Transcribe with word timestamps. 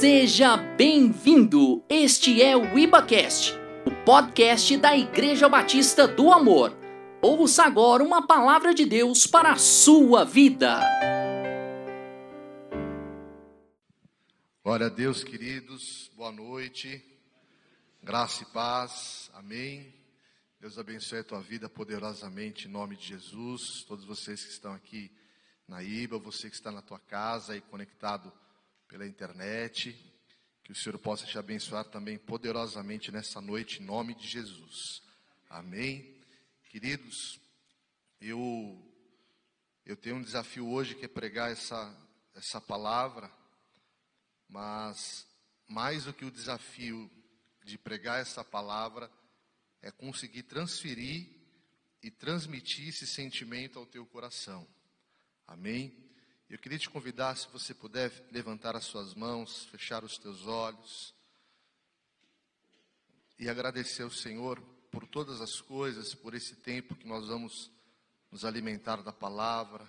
Seja 0.00 0.56
bem-vindo! 0.56 1.84
Este 1.86 2.40
é 2.40 2.56
o 2.56 2.78
IbaCast, 2.78 3.52
o 3.84 3.90
podcast 4.02 4.74
da 4.78 4.96
Igreja 4.96 5.46
Batista 5.46 6.08
do 6.08 6.32
Amor. 6.32 6.74
Ouça 7.20 7.64
agora 7.64 8.02
uma 8.02 8.26
palavra 8.26 8.72
de 8.72 8.86
Deus 8.86 9.26
para 9.26 9.52
a 9.52 9.56
sua 9.56 10.24
vida. 10.24 10.80
Glória 14.64 14.86
a 14.86 14.88
Deus, 14.88 15.22
queridos, 15.22 16.10
boa 16.16 16.32
noite, 16.32 17.04
graça 18.02 18.42
e 18.42 18.46
paz, 18.46 19.30
amém. 19.34 19.94
Deus 20.58 20.78
abençoe 20.78 21.18
a 21.18 21.24
tua 21.24 21.42
vida 21.42 21.68
poderosamente 21.68 22.68
em 22.68 22.70
nome 22.70 22.96
de 22.96 23.08
Jesus. 23.08 23.84
Todos 23.86 24.06
vocês 24.06 24.42
que 24.42 24.50
estão 24.50 24.72
aqui 24.72 25.12
na 25.68 25.82
IBA, 25.82 26.18
você 26.18 26.48
que 26.48 26.56
está 26.56 26.72
na 26.72 26.80
tua 26.80 26.98
casa 26.98 27.54
e 27.54 27.60
conectado 27.60 28.32
pela 28.90 29.06
internet. 29.06 29.96
Que 30.64 30.72
o 30.72 30.74
Senhor 30.74 30.98
possa 30.98 31.24
te 31.24 31.38
abençoar 31.38 31.84
também 31.84 32.18
poderosamente 32.18 33.10
nessa 33.10 33.40
noite, 33.40 33.80
em 33.80 33.86
nome 33.86 34.14
de 34.14 34.26
Jesus. 34.26 35.00
Amém. 35.48 36.20
Queridos, 36.68 37.40
eu, 38.20 38.78
eu 39.86 39.96
tenho 39.96 40.16
um 40.16 40.22
desafio 40.22 40.68
hoje 40.68 40.94
que 40.94 41.04
é 41.04 41.08
pregar 41.08 41.50
essa, 41.50 41.96
essa 42.34 42.60
palavra, 42.60 43.30
mas 44.48 45.26
mais 45.68 46.04
do 46.04 46.12
que 46.12 46.24
o 46.24 46.30
desafio 46.30 47.10
de 47.64 47.78
pregar 47.78 48.20
essa 48.20 48.44
palavra, 48.44 49.10
é 49.82 49.90
conseguir 49.90 50.42
transferir 50.42 51.28
e 52.02 52.10
transmitir 52.10 52.88
esse 52.88 53.06
sentimento 53.06 53.78
ao 53.78 53.86
teu 53.86 54.04
coração. 54.04 54.66
Amém? 55.46 56.09
Eu 56.50 56.58
queria 56.58 56.80
te 56.80 56.90
convidar, 56.90 57.36
se 57.36 57.46
você 57.52 57.72
puder, 57.72 58.12
levantar 58.32 58.74
as 58.74 58.84
suas 58.84 59.14
mãos, 59.14 59.66
fechar 59.66 60.02
os 60.02 60.18
teus 60.18 60.48
olhos 60.48 61.14
e 63.38 63.48
agradecer 63.48 64.02
ao 64.02 64.10
Senhor 64.10 64.60
por 64.90 65.06
todas 65.06 65.40
as 65.40 65.60
coisas, 65.60 66.12
por 66.12 66.34
esse 66.34 66.56
tempo 66.56 66.96
que 66.96 67.06
nós 67.06 67.28
vamos 67.28 67.70
nos 68.32 68.44
alimentar 68.44 68.96
da 68.96 69.12
palavra. 69.12 69.88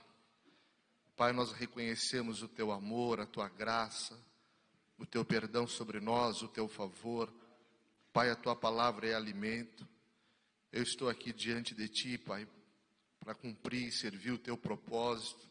Pai, 1.15 1.33
nós 1.33 1.51
reconhecemos 1.51 2.43
o 2.43 2.47
teu 2.47 2.71
amor, 2.71 3.19
a 3.19 3.25
tua 3.25 3.49
graça, 3.49 4.15
o 4.99 5.05
teu 5.05 5.25
perdão 5.25 5.65
sobre 5.65 5.99
nós, 5.99 6.43
o 6.43 6.47
teu 6.47 6.67
favor. 6.67 7.33
Pai, 8.13 8.29
a 8.29 8.35
tua 8.35 8.55
palavra 8.55 9.07
é 9.07 9.15
alimento. 9.15 9.87
Eu 10.71 10.83
estou 10.83 11.09
aqui 11.09 11.33
diante 11.33 11.73
de 11.73 11.89
ti, 11.89 12.19
Pai, 12.19 12.47
para 13.19 13.33
cumprir 13.33 13.87
e 13.87 13.91
servir 13.91 14.29
o 14.29 14.37
teu 14.37 14.55
propósito 14.55 15.50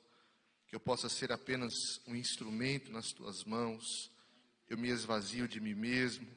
que 0.71 0.77
eu 0.77 0.81
possa 0.81 1.09
ser 1.09 1.33
apenas 1.33 2.01
um 2.07 2.15
instrumento 2.15 2.93
nas 2.93 3.11
tuas 3.11 3.43
mãos. 3.43 4.09
Eu 4.69 4.79
me 4.79 4.89
esvazio 4.89 5.49
de 5.49 5.61
mim 5.61 5.75
mesmo. 5.75 6.29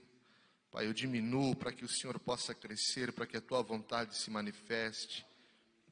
Pai, 0.71 0.87
eu 0.87 0.93
diminuo 0.93 1.55
para 1.55 1.71
que 1.71 1.85
o 1.85 1.87
Senhor 1.87 2.17
possa 2.17 2.51
crescer, 2.51 3.13
para 3.13 3.27
que 3.27 3.37
a 3.37 3.41
tua 3.41 3.61
vontade 3.61 4.17
se 4.17 4.31
manifeste. 4.31 5.23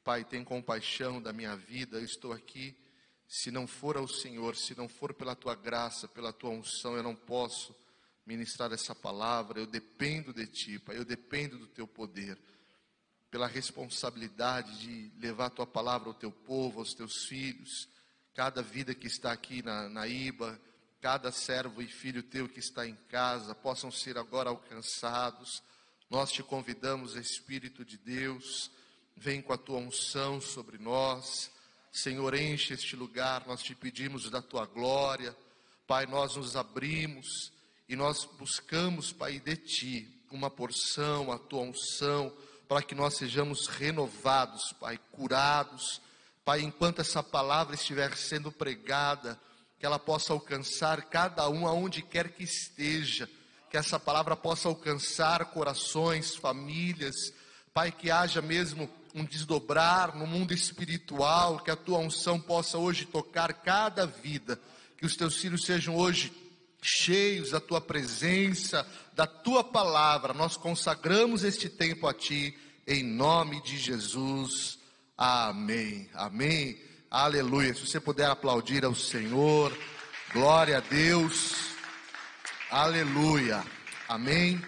Pai, 0.02 0.24
tem 0.24 0.42
compaixão 0.42 1.22
da 1.22 1.32
minha 1.32 1.54
vida. 1.54 1.98
Eu 1.98 2.04
estou 2.04 2.32
aqui. 2.32 2.76
Se 3.28 3.52
não 3.52 3.64
for 3.64 3.96
ao 3.96 4.08
Senhor, 4.08 4.56
se 4.56 4.76
não 4.76 4.88
for 4.88 5.14
pela 5.14 5.36
tua 5.36 5.54
graça, 5.54 6.08
pela 6.08 6.32
tua 6.32 6.50
unção, 6.50 6.96
eu 6.96 7.02
não 7.04 7.14
posso 7.14 7.72
ministrar 8.26 8.72
essa 8.72 8.92
palavra. 8.92 9.60
Eu 9.60 9.66
dependo 9.68 10.34
de 10.34 10.48
ti, 10.48 10.80
Pai. 10.80 10.98
Eu 10.98 11.04
dependo 11.04 11.58
do 11.58 11.68
teu 11.68 11.86
poder. 11.86 12.36
Pela 13.30 13.46
responsabilidade 13.46 14.80
de 14.80 15.12
levar 15.20 15.46
a 15.46 15.50
tua 15.50 15.66
palavra 15.66 16.08
ao 16.08 16.14
teu 16.14 16.32
povo, 16.32 16.80
aos 16.80 16.92
teus 16.92 17.24
filhos 17.26 17.92
cada 18.34 18.62
vida 18.62 18.94
que 18.94 19.06
está 19.06 19.32
aqui 19.32 19.62
na, 19.62 19.88
na 19.88 20.06
IBA, 20.06 20.58
cada 21.00 21.30
servo 21.30 21.82
e 21.82 21.86
filho 21.86 22.22
teu 22.22 22.48
que 22.48 22.60
está 22.60 22.86
em 22.86 22.96
casa, 23.08 23.54
possam 23.54 23.90
ser 23.90 24.16
agora 24.16 24.50
alcançados. 24.50 25.62
Nós 26.08 26.30
te 26.30 26.42
convidamos, 26.42 27.16
Espírito 27.16 27.84
de 27.84 27.98
Deus, 27.98 28.70
vem 29.16 29.42
com 29.42 29.52
a 29.52 29.58
tua 29.58 29.78
unção 29.78 30.40
sobre 30.40 30.78
nós. 30.78 31.50
Senhor, 31.92 32.34
enche 32.34 32.72
este 32.72 32.96
lugar, 32.96 33.46
nós 33.46 33.62
te 33.62 33.74
pedimos 33.74 34.30
da 34.30 34.40
tua 34.40 34.64
glória. 34.64 35.36
Pai, 35.86 36.06
nós 36.06 36.36
nos 36.36 36.56
abrimos 36.56 37.52
e 37.88 37.96
nós 37.96 38.24
buscamos, 38.24 39.12
Pai, 39.12 39.40
de 39.40 39.56
ti 39.56 40.24
uma 40.30 40.48
porção, 40.48 41.30
a 41.30 41.38
tua 41.38 41.60
unção, 41.60 42.34
para 42.66 42.82
que 42.82 42.94
nós 42.94 43.18
sejamos 43.18 43.66
renovados, 43.66 44.72
Pai, 44.80 44.98
curados 45.10 46.00
Pai, 46.44 46.60
enquanto 46.60 47.00
essa 47.00 47.22
palavra 47.22 47.74
estiver 47.74 48.16
sendo 48.16 48.50
pregada, 48.50 49.40
que 49.78 49.86
ela 49.86 49.98
possa 49.98 50.32
alcançar 50.32 51.02
cada 51.02 51.48
um 51.48 51.66
aonde 51.66 52.02
quer 52.02 52.30
que 52.30 52.42
esteja, 52.42 53.28
que 53.70 53.76
essa 53.76 53.98
palavra 53.98 54.36
possa 54.36 54.68
alcançar 54.68 55.44
corações, 55.46 56.34
famílias, 56.34 57.14
Pai, 57.72 57.90
que 57.90 58.10
haja 58.10 58.42
mesmo 58.42 58.90
um 59.14 59.24
desdobrar 59.24 60.16
no 60.16 60.26
mundo 60.26 60.52
espiritual, 60.52 61.60
que 61.60 61.70
a 61.70 61.76
tua 61.76 61.98
unção 61.98 62.38
possa 62.38 62.76
hoje 62.76 63.06
tocar 63.06 63.52
cada 63.54 64.06
vida, 64.06 64.60
que 64.98 65.06
os 65.06 65.16
teus 65.16 65.36
filhos 65.36 65.64
sejam 65.64 65.96
hoje 65.96 66.32
cheios 66.82 67.50
da 67.50 67.60
tua 67.60 67.80
presença, 67.80 68.86
da 69.14 69.26
tua 69.26 69.62
palavra. 69.62 70.34
Nós 70.34 70.56
consagramos 70.56 71.44
este 71.44 71.68
tempo 71.68 72.06
a 72.06 72.12
ti, 72.12 72.58
em 72.86 73.02
nome 73.02 73.62
de 73.62 73.78
Jesus. 73.78 74.81
Amém. 75.16 76.08
Amém. 76.14 76.80
Aleluia. 77.10 77.74
Se 77.74 77.86
você 77.86 78.00
puder 78.00 78.26
aplaudir 78.26 78.84
ao 78.84 78.94
Senhor, 78.94 79.76
glória 80.32 80.78
a 80.78 80.80
Deus. 80.80 81.74
Aleluia. 82.70 83.62
Amém. 84.08 84.60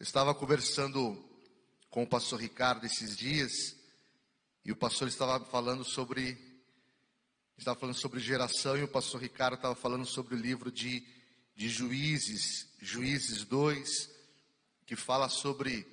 Estava 0.00 0.34
conversando 0.34 1.16
com 1.88 2.02
o 2.02 2.06
pastor 2.06 2.40
Ricardo 2.40 2.84
esses 2.84 3.16
dias 3.16 3.76
e 4.64 4.72
o 4.72 4.76
pastor 4.76 5.06
estava 5.06 5.44
falando 5.44 5.84
sobre 5.84 6.50
estava 7.56 7.78
falando 7.78 7.94
sobre 7.94 8.18
geração 8.18 8.76
e 8.76 8.82
o 8.82 8.88
pastor 8.88 9.20
Ricardo 9.20 9.54
estava 9.54 9.76
falando 9.76 10.04
sobre 10.04 10.34
o 10.34 10.38
livro 10.38 10.72
de, 10.72 11.06
de 11.54 11.68
Juízes, 11.68 12.66
Juízes 12.80 13.44
2, 13.44 14.10
que 14.84 14.96
fala 14.96 15.28
sobre 15.28 15.86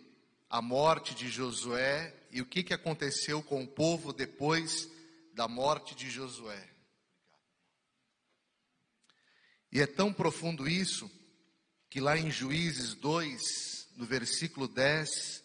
a 0.49 0.63
morte 0.63 1.13
de 1.13 1.29
Josué 1.29 2.18
e 2.31 2.41
o 2.41 2.45
que, 2.45 2.63
que 2.63 2.73
aconteceu 2.73 3.41
com 3.41 3.63
o 3.63 3.67
povo 3.67 4.13
depois 4.13 4.89
da 5.33 5.47
morte 5.47 5.95
de 5.95 6.09
Josué. 6.09 6.69
E 9.71 9.79
é 9.79 9.87
tão 9.87 10.11
profundo 10.11 10.67
isso, 10.67 11.09
que 11.89 11.99
lá 11.99 12.17
em 12.17 12.31
Juízes 12.31 12.93
2, 12.95 13.89
no 13.95 14.05
versículo 14.05 14.67
10, 14.67 15.43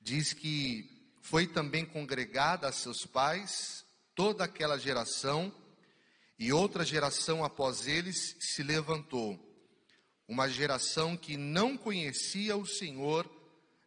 diz 0.00 0.32
que 0.32 0.90
foi 1.22 1.46
também 1.46 1.84
congregada 1.84 2.68
a 2.68 2.72
seus 2.72 3.06
pais 3.06 3.84
toda 4.14 4.44
aquela 4.44 4.78
geração, 4.78 5.52
e 6.38 6.52
outra 6.52 6.84
geração 6.84 7.44
após 7.44 7.86
eles 7.86 8.36
se 8.40 8.62
levantou, 8.62 9.38
uma 10.28 10.48
geração 10.48 11.16
que 11.16 11.36
não 11.36 11.76
conhecia 11.76 12.56
o 12.56 12.66
Senhor 12.66 13.28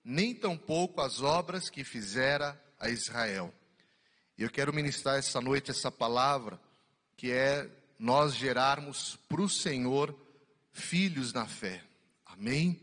nem 0.09 0.33
tampouco 0.33 1.01
as 1.01 1.21
obras 1.21 1.69
que 1.69 1.83
fizera 1.83 2.57
a 2.79 2.89
Israel. 2.89 3.53
E 4.37 4.43
eu 4.43 4.49
quero 4.49 4.73
ministrar 4.73 5.17
essa 5.17 5.41
noite 5.41 5.69
essa 5.69 5.91
palavra, 5.91 6.57
que 7.17 7.29
é 7.29 7.69
nós 7.99 8.33
gerarmos 8.33 9.17
para 9.27 9.41
o 9.41 9.49
Senhor 9.49 10.17
filhos 10.71 11.33
na 11.33 11.45
fé. 11.45 11.83
Amém? 12.25 12.79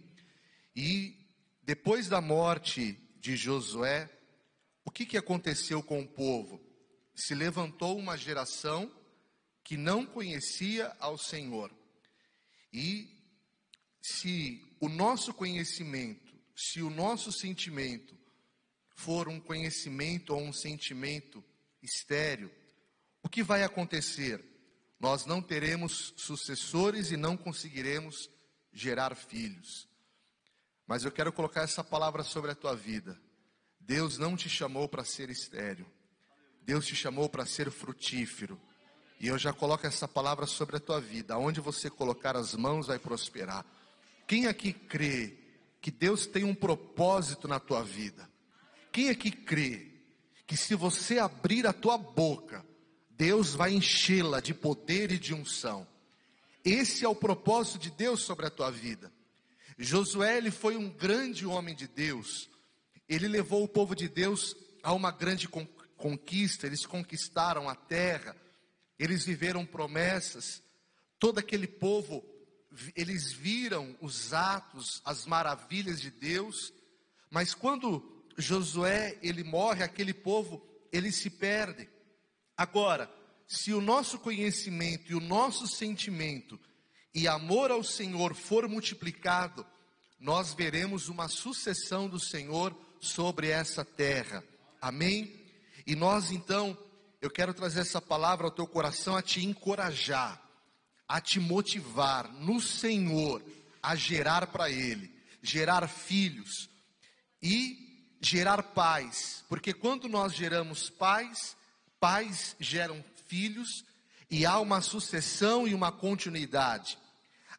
E 0.76 1.16
depois 1.62 2.10
da 2.10 2.20
morte 2.20 2.92
de 3.18 3.36
Josué, 3.36 4.10
o 4.84 4.90
que, 4.90 5.06
que 5.06 5.16
aconteceu 5.16 5.82
com 5.82 6.02
o 6.02 6.06
povo? 6.06 6.60
Se 7.14 7.34
levantou 7.34 7.96
uma 7.96 8.18
geração 8.18 8.92
que 9.62 9.78
não 9.78 10.04
conhecia 10.04 10.94
ao 11.00 11.16
Senhor. 11.16 11.70
E 12.70 13.08
se 14.02 14.62
o 14.78 14.90
nosso 14.90 15.32
conhecimento 15.32 16.23
se 16.54 16.82
o 16.82 16.90
nosso 16.90 17.32
sentimento 17.32 18.16
for 18.94 19.28
um 19.28 19.40
conhecimento 19.40 20.34
ou 20.34 20.40
um 20.40 20.52
sentimento 20.52 21.42
estéreo, 21.82 22.50
o 23.22 23.28
que 23.28 23.42
vai 23.42 23.62
acontecer? 23.62 24.44
Nós 25.00 25.26
não 25.26 25.42
teremos 25.42 26.14
sucessores 26.16 27.10
e 27.10 27.16
não 27.16 27.36
conseguiremos 27.36 28.30
gerar 28.72 29.14
filhos. 29.14 29.88
Mas 30.86 31.04
eu 31.04 31.10
quero 31.10 31.32
colocar 31.32 31.62
essa 31.62 31.82
palavra 31.82 32.22
sobre 32.22 32.50
a 32.50 32.54
tua 32.54 32.76
vida. 32.76 33.18
Deus 33.80 34.18
não 34.18 34.36
te 34.36 34.48
chamou 34.48 34.88
para 34.88 35.04
ser 35.04 35.30
estéreo. 35.30 35.86
Deus 36.62 36.86
te 36.86 36.94
chamou 36.94 37.28
para 37.28 37.44
ser 37.44 37.70
frutífero. 37.70 38.60
E 39.20 39.26
eu 39.26 39.38
já 39.38 39.52
coloco 39.52 39.86
essa 39.86 40.06
palavra 40.06 40.46
sobre 40.46 40.76
a 40.76 40.80
tua 40.80 41.00
vida. 41.00 41.34
Aonde 41.34 41.60
você 41.60 41.90
colocar 41.90 42.36
as 42.36 42.54
mãos 42.54 42.86
vai 42.86 42.98
prosperar. 42.98 43.64
Quem 44.26 44.46
aqui 44.46 44.72
crê 44.72 45.43
que 45.84 45.90
Deus 45.90 46.26
tem 46.26 46.44
um 46.44 46.54
propósito 46.54 47.46
na 47.46 47.60
tua 47.60 47.82
vida. 47.82 48.26
Quem 48.90 49.10
é 49.10 49.14
que 49.14 49.30
crê 49.30 49.92
que 50.46 50.56
se 50.56 50.74
você 50.74 51.18
abrir 51.18 51.66
a 51.66 51.74
tua 51.74 51.98
boca, 51.98 52.64
Deus 53.10 53.54
vai 53.54 53.74
enchê-la 53.74 54.40
de 54.40 54.54
poder 54.54 55.12
e 55.12 55.18
de 55.18 55.34
unção? 55.34 55.86
Esse 56.64 57.04
é 57.04 57.08
o 57.08 57.14
propósito 57.14 57.78
de 57.78 57.90
Deus 57.90 58.22
sobre 58.22 58.46
a 58.46 58.50
tua 58.50 58.70
vida. 58.70 59.12
Josué 59.76 60.38
ele 60.38 60.50
foi 60.50 60.74
um 60.74 60.88
grande 60.88 61.44
homem 61.44 61.74
de 61.74 61.86
Deus. 61.86 62.48
Ele 63.06 63.28
levou 63.28 63.62
o 63.62 63.68
povo 63.68 63.94
de 63.94 64.08
Deus 64.08 64.56
a 64.82 64.94
uma 64.94 65.10
grande 65.10 65.46
conquista. 65.98 66.66
Eles 66.66 66.86
conquistaram 66.86 67.68
a 67.68 67.74
terra. 67.74 68.34
Eles 68.98 69.22
viveram 69.22 69.66
promessas. 69.66 70.62
Todo 71.18 71.40
aquele 71.40 71.66
povo, 71.66 72.24
eles 72.94 73.32
viram 73.32 73.96
os 74.00 74.32
atos, 74.32 75.00
as 75.04 75.26
maravilhas 75.26 76.00
de 76.00 76.10
Deus. 76.10 76.72
Mas 77.30 77.54
quando 77.54 78.02
Josué 78.36 79.18
ele 79.22 79.44
morre, 79.44 79.82
aquele 79.82 80.14
povo 80.14 80.64
ele 80.92 81.10
se 81.10 81.30
perde. 81.30 81.88
Agora, 82.56 83.10
se 83.46 83.72
o 83.72 83.80
nosso 83.80 84.18
conhecimento 84.18 85.10
e 85.10 85.14
o 85.14 85.20
nosso 85.20 85.66
sentimento 85.66 86.58
e 87.14 87.28
amor 87.28 87.70
ao 87.70 87.82
Senhor 87.82 88.34
for 88.34 88.68
multiplicado, 88.68 89.66
nós 90.18 90.54
veremos 90.54 91.08
uma 91.08 91.28
sucessão 91.28 92.08
do 92.08 92.18
Senhor 92.18 92.74
sobre 93.00 93.48
essa 93.48 93.84
terra. 93.84 94.42
Amém? 94.80 95.40
E 95.86 95.94
nós 95.94 96.30
então, 96.30 96.76
eu 97.20 97.30
quero 97.30 97.52
trazer 97.52 97.80
essa 97.80 98.00
palavra 98.00 98.46
ao 98.46 98.50
teu 98.50 98.66
coração 98.66 99.16
a 99.16 99.22
te 99.22 99.44
encorajar, 99.44 100.42
a 101.08 101.20
te 101.20 101.38
motivar 101.38 102.32
no 102.32 102.60
Senhor, 102.60 103.42
a 103.82 103.94
gerar 103.94 104.46
para 104.48 104.70
Ele, 104.70 105.14
gerar 105.42 105.86
filhos 105.88 106.68
e 107.42 107.84
gerar 108.20 108.62
pais, 108.62 109.44
porque 109.48 109.74
quando 109.74 110.08
nós 110.08 110.34
geramos 110.34 110.88
pais, 110.88 111.56
pais 112.00 112.56
geram 112.58 113.04
filhos 113.26 113.84
e 114.30 114.46
há 114.46 114.58
uma 114.58 114.80
sucessão 114.80 115.68
e 115.68 115.74
uma 115.74 115.92
continuidade. 115.92 116.98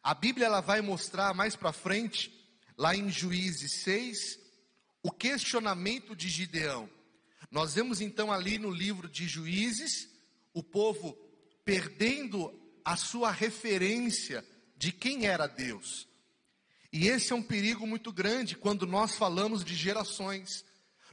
A 0.02 0.12
Bíblia 0.12 0.46
ela 0.46 0.60
vai 0.60 0.80
mostrar 0.80 1.34
mais 1.34 1.54
para 1.54 1.72
frente, 1.72 2.32
lá 2.76 2.94
em 2.94 3.10
Juízes 3.10 3.82
6, 3.82 4.38
o 5.02 5.10
questionamento 5.10 6.16
de 6.16 6.28
Gideão. 6.28 6.90
Nós 7.50 7.74
vemos 7.74 8.00
então 8.00 8.32
ali 8.32 8.58
no 8.58 8.70
livro 8.70 9.08
de 9.08 9.28
Juízes 9.28 10.08
o 10.52 10.62
povo 10.62 11.16
perdendo 11.64 12.52
a 12.86 12.94
sua 12.94 13.32
referência 13.32 14.46
de 14.76 14.92
quem 14.92 15.26
era 15.26 15.48
Deus. 15.48 16.06
E 16.92 17.08
esse 17.08 17.32
é 17.32 17.34
um 17.34 17.42
perigo 17.42 17.84
muito 17.84 18.12
grande 18.12 18.54
quando 18.54 18.86
nós 18.86 19.16
falamos 19.16 19.64
de 19.64 19.74
gerações. 19.74 20.64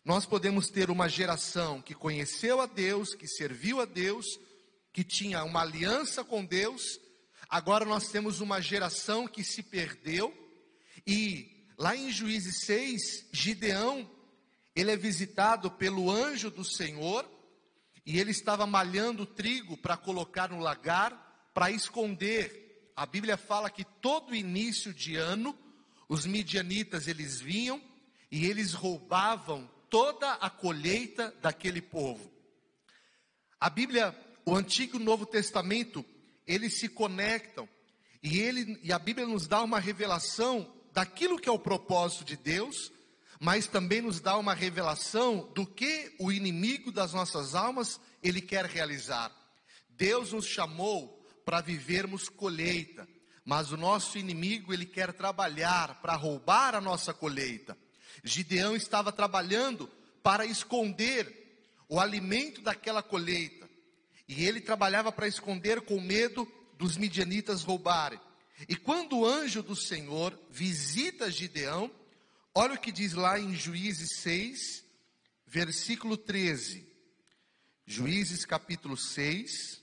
Nós 0.05 0.23
podemos 0.23 0.69
ter 0.69 0.91
uma 0.91 1.09
geração 1.09 1.81
que 1.81 1.95
conheceu 1.95 2.61
a 2.61 2.67
Deus, 2.67 3.15
que 3.15 3.27
serviu 3.27 3.81
a 3.81 3.85
Deus, 3.85 4.39
que 4.93 5.03
tinha 5.03 5.43
uma 5.43 5.61
aliança 5.61 6.23
com 6.23 6.45
Deus, 6.45 6.99
agora 7.49 7.85
nós 7.85 8.09
temos 8.09 8.39
uma 8.39 8.61
geração 8.61 9.27
que 9.27 9.43
se 9.43 9.63
perdeu, 9.63 10.31
e 11.07 11.65
lá 11.75 11.95
em 11.95 12.11
Juízes 12.11 12.65
6, 12.65 13.29
Gideão, 13.31 14.07
ele 14.75 14.91
é 14.91 14.95
visitado 14.95 15.71
pelo 15.71 16.11
anjo 16.11 16.51
do 16.51 16.63
Senhor, 16.63 17.27
e 18.05 18.19
ele 18.19 18.29
estava 18.29 18.67
malhando 18.67 19.25
trigo 19.25 19.75
para 19.75 19.97
colocar 19.97 20.49
no 20.49 20.59
lagar, 20.59 21.22
para 21.53 21.71
esconder. 21.71 22.91
A 22.95 23.05
Bíblia 23.05 23.37
fala 23.37 23.69
que 23.69 23.83
todo 23.83 24.35
início 24.35 24.93
de 24.93 25.15
ano, 25.15 25.57
os 26.07 26.25
midianitas 26.25 27.07
eles 27.07 27.39
vinham 27.39 27.81
e 28.31 28.45
eles 28.45 28.73
roubavam 28.73 29.69
toda 29.89 30.33
a 30.33 30.49
colheita 30.49 31.33
daquele 31.41 31.81
povo. 31.81 32.31
A 33.59 33.69
Bíblia 33.69 34.15
o 34.45 34.55
Antigo 34.55 34.97
e 34.97 35.01
o 35.01 35.03
Novo 35.03 35.25
Testamento, 35.25 36.05
eles 36.45 36.73
se 36.73 36.89
conectam 36.89 37.67
e, 38.21 38.39
ele, 38.39 38.79
e 38.83 38.91
a 38.91 38.99
Bíblia 38.99 39.25
nos 39.25 39.47
dá 39.47 39.61
uma 39.61 39.79
revelação 39.79 40.71
daquilo 40.91 41.39
que 41.39 41.49
é 41.49 41.51
o 41.51 41.59
propósito 41.59 42.25
de 42.25 42.37
Deus, 42.37 42.91
mas 43.39 43.67
também 43.67 44.01
nos 44.01 44.19
dá 44.19 44.37
uma 44.37 44.53
revelação 44.53 45.51
do 45.53 45.65
que 45.65 46.13
o 46.19 46.31
inimigo 46.31 46.91
das 46.91 47.13
nossas 47.13 47.55
almas 47.55 47.99
ele 48.21 48.41
quer 48.41 48.65
realizar. 48.65 49.31
Deus 49.89 50.33
nos 50.33 50.45
chamou 50.45 51.22
para 51.45 51.61
vivermos 51.61 52.29
colheita, 52.29 53.07
mas 53.45 53.71
o 53.71 53.77
nosso 53.77 54.17
inimigo 54.17 54.73
ele 54.73 54.85
quer 54.85 55.13
trabalhar 55.13 56.01
para 56.01 56.15
roubar 56.15 56.75
a 56.75 56.81
nossa 56.81 57.13
colheita. 57.13 57.77
Gideão 58.23 58.75
estava 58.75 59.11
trabalhando 59.11 59.89
para 60.21 60.45
esconder 60.45 61.43
o 61.89 61.99
alimento 61.99 62.61
daquela 62.61 63.03
colheita. 63.03 63.69
E 64.27 64.45
ele 64.45 64.61
trabalhava 64.61 65.11
para 65.11 65.27
esconder 65.27 65.81
com 65.81 65.99
medo 65.99 66.49
dos 66.77 66.95
midianitas 66.97 67.63
roubarem. 67.63 68.19
E 68.69 68.75
quando 68.75 69.19
o 69.19 69.25
anjo 69.25 69.61
do 69.61 69.75
Senhor 69.75 70.39
visita 70.49 71.29
Gideão, 71.29 71.91
olha 72.55 72.75
o 72.75 72.79
que 72.79 72.91
diz 72.91 73.13
lá 73.13 73.37
em 73.39 73.53
Juízes 73.53 74.17
6, 74.21 74.85
versículo 75.45 76.15
13. 76.15 76.87
Juízes 77.85 78.45
capítulo 78.45 78.95
6, 78.95 79.82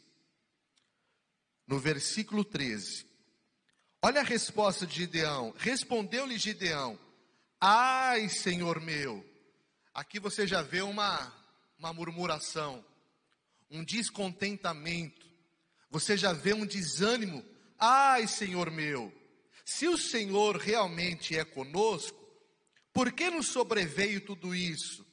no 1.70 1.78
versículo 1.78 2.44
13. 2.44 3.06
Olha 4.02 4.20
a 4.20 4.24
resposta 4.24 4.84
de 4.84 4.96
Gideão. 4.96 5.54
Respondeu-lhe 5.56 6.36
Gideão: 6.36 6.98
Ai, 7.60 8.28
Senhor 8.28 8.80
meu. 8.80 9.24
Aqui 9.94 10.18
você 10.18 10.46
já 10.46 10.60
vê 10.62 10.82
uma, 10.82 11.32
uma 11.78 11.92
murmuração 11.92 12.84
um 13.70 13.84
descontentamento, 13.84 15.30
você 15.88 16.16
já 16.16 16.32
vê 16.32 16.52
um 16.52 16.66
desânimo. 16.66 17.44
Ai, 17.78 18.26
Senhor 18.26 18.68
meu, 18.68 19.12
se 19.64 19.86
o 19.86 19.96
Senhor 19.96 20.56
realmente 20.56 21.38
é 21.38 21.44
conosco, 21.44 22.18
por 22.92 23.12
que 23.12 23.30
nos 23.30 23.46
sobreveio 23.46 24.20
tudo 24.20 24.54
isso? 24.54 25.06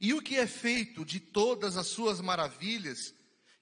E 0.00 0.14
o 0.14 0.22
que 0.22 0.36
é 0.36 0.46
feito 0.46 1.04
de 1.04 1.18
todas 1.18 1.76
as 1.76 1.88
suas 1.88 2.20
maravilhas 2.20 3.12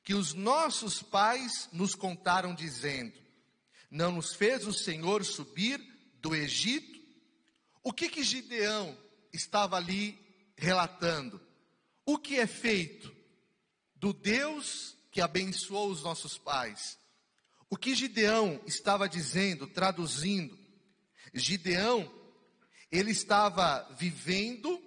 que 0.09 0.15
os 0.15 0.33
nossos 0.33 1.03
pais 1.03 1.69
nos 1.71 1.95
contaram, 1.95 2.55
dizendo: 2.55 3.13
Não 3.91 4.13
nos 4.13 4.35
fez 4.35 4.67
o 4.67 4.73
Senhor 4.73 5.23
subir 5.23 5.79
do 6.15 6.35
Egito? 6.35 6.99
O 7.83 7.93
que 7.93 8.09
que 8.09 8.23
Gideão 8.23 8.97
estava 9.35 9.77
ali 9.77 10.19
relatando? 10.57 11.39
O 12.07 12.17
que 12.17 12.39
é 12.39 12.47
feito? 12.47 13.15
do 13.97 14.15
Deus 14.15 14.97
que 15.11 15.21
abençoou 15.21 15.91
os 15.91 16.03
nossos 16.03 16.39
pais. 16.39 16.99
O 17.69 17.77
que 17.77 17.95
Gideão 17.95 18.63
estava 18.67 19.07
dizendo, 19.07 19.67
traduzindo, 19.67 20.59
Gideão, 21.35 22.11
ele 22.91 23.11
estava 23.11 23.87
vivendo 23.99 24.83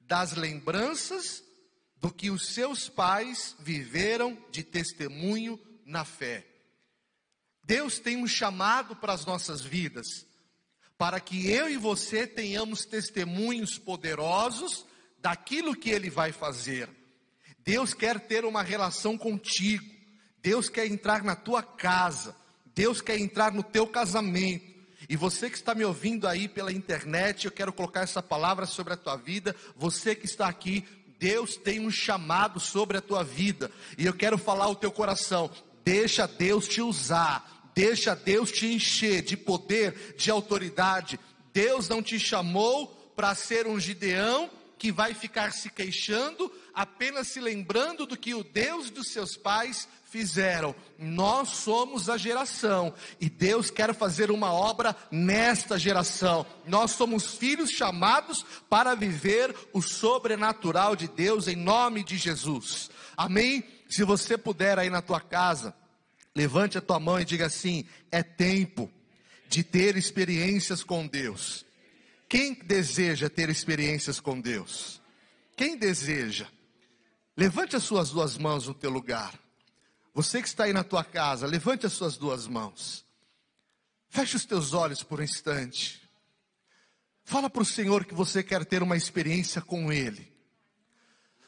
das 0.00 0.32
lembranças 0.32 1.44
do 2.02 2.12
que 2.12 2.32
os 2.32 2.48
seus 2.48 2.88
pais 2.88 3.54
viveram 3.60 4.36
de 4.50 4.64
testemunho 4.64 5.56
na 5.86 6.04
fé. 6.04 6.44
Deus 7.62 8.00
tem 8.00 8.16
um 8.16 8.26
chamado 8.26 8.96
para 8.96 9.12
as 9.12 9.24
nossas 9.24 9.60
vidas, 9.60 10.26
para 10.98 11.20
que 11.20 11.48
eu 11.48 11.70
e 11.70 11.76
você 11.76 12.26
tenhamos 12.26 12.84
testemunhos 12.84 13.78
poderosos 13.78 14.84
daquilo 15.20 15.76
que 15.76 15.90
Ele 15.90 16.10
vai 16.10 16.32
fazer. 16.32 16.90
Deus 17.60 17.94
quer 17.94 18.18
ter 18.18 18.44
uma 18.44 18.64
relação 18.64 19.16
contigo. 19.16 19.84
Deus 20.42 20.68
quer 20.68 20.86
entrar 20.86 21.22
na 21.22 21.36
tua 21.36 21.62
casa. 21.62 22.34
Deus 22.74 23.00
quer 23.00 23.16
entrar 23.16 23.52
no 23.52 23.62
teu 23.62 23.86
casamento. 23.86 24.72
E 25.08 25.16
você 25.16 25.48
que 25.48 25.56
está 25.56 25.74
me 25.74 25.84
ouvindo 25.84 26.26
aí 26.26 26.48
pela 26.48 26.72
internet, 26.72 27.44
eu 27.44 27.52
quero 27.52 27.72
colocar 27.72 28.00
essa 28.00 28.22
palavra 28.22 28.66
sobre 28.66 28.94
a 28.94 28.96
tua 28.96 29.16
vida. 29.16 29.54
Você 29.76 30.16
que 30.16 30.26
está 30.26 30.48
aqui, 30.48 30.84
Deus 31.22 31.56
tem 31.56 31.78
um 31.78 31.88
chamado 31.88 32.58
sobre 32.58 32.98
a 32.98 33.00
tua 33.00 33.22
vida. 33.22 33.70
E 33.96 34.04
eu 34.04 34.12
quero 34.12 34.36
falar 34.36 34.64
ao 34.64 34.74
teu 34.74 34.90
coração: 34.90 35.48
deixa 35.84 36.26
Deus 36.26 36.66
te 36.66 36.82
usar. 36.82 37.70
Deixa 37.72 38.14
Deus 38.16 38.50
te 38.50 38.66
encher 38.66 39.22
de 39.22 39.36
poder, 39.36 40.16
de 40.18 40.32
autoridade. 40.32 41.18
Deus 41.52 41.88
não 41.88 42.02
te 42.02 42.18
chamou 42.18 42.88
para 43.14 43.34
ser 43.36 43.68
um 43.68 43.78
Gideão 43.78 44.50
que 44.76 44.90
vai 44.90 45.14
ficar 45.14 45.52
se 45.52 45.70
queixando, 45.70 46.52
apenas 46.74 47.28
se 47.28 47.40
lembrando 47.40 48.06
do 48.06 48.16
que 48.16 48.34
o 48.34 48.44
Deus 48.44 48.90
dos 48.90 49.08
seus 49.08 49.36
pais 49.36 49.88
fizeram. 50.04 50.74
Nós 50.98 51.48
somos 51.48 52.10
a 52.10 52.16
geração 52.16 52.92
e 53.20 53.30
Deus 53.30 53.70
quer 53.70 53.94
fazer 53.94 54.30
uma 54.30 54.52
obra 54.52 54.94
nesta 55.10 55.78
geração. 55.78 56.46
Nós 56.66 56.92
somos 56.92 57.34
filhos 57.34 57.70
chamados 57.70 58.44
para 58.68 58.94
viver 58.94 59.54
o 59.72 59.80
sobrenatural 59.80 60.94
de 60.94 61.08
Deus 61.08 61.48
em 61.48 61.56
nome 61.56 62.04
de 62.04 62.16
Jesus. 62.16 62.90
Amém? 63.16 63.64
Se 63.88 64.04
você 64.04 64.36
puder 64.36 64.78
aí 64.78 64.90
na 64.90 65.02
tua 65.02 65.20
casa, 65.20 65.74
levante 66.34 66.78
a 66.78 66.82
tua 66.82 67.00
mão 67.00 67.20
e 67.20 67.24
diga 67.24 67.46
assim: 67.46 67.86
é 68.10 68.22
tempo 68.22 68.90
de 69.48 69.62
ter 69.62 69.96
experiências 69.96 70.82
com 70.82 71.06
Deus. 71.06 71.64
Quem 72.28 72.54
deseja 72.54 73.28
ter 73.28 73.50
experiências 73.50 74.18
com 74.18 74.40
Deus? 74.40 75.00
Quem 75.54 75.76
deseja? 75.76 76.46
Levante 77.42 77.74
as 77.74 77.82
suas 77.82 78.10
duas 78.10 78.38
mãos 78.38 78.68
no 78.68 78.74
teu 78.74 78.88
lugar. 78.88 79.36
Você 80.14 80.40
que 80.40 80.46
está 80.46 80.62
aí 80.62 80.72
na 80.72 80.84
tua 80.84 81.02
casa, 81.02 81.44
levante 81.44 81.84
as 81.84 81.92
suas 81.92 82.16
duas 82.16 82.46
mãos. 82.46 83.04
Feche 84.08 84.36
os 84.36 84.44
teus 84.44 84.72
olhos 84.72 85.02
por 85.02 85.18
um 85.18 85.24
instante. 85.24 86.08
Fala 87.24 87.50
para 87.50 87.62
o 87.62 87.66
Senhor 87.66 88.04
que 88.04 88.14
você 88.14 88.44
quer 88.44 88.64
ter 88.64 88.80
uma 88.80 88.96
experiência 88.96 89.60
com 89.60 89.92
Ele. 89.92 90.32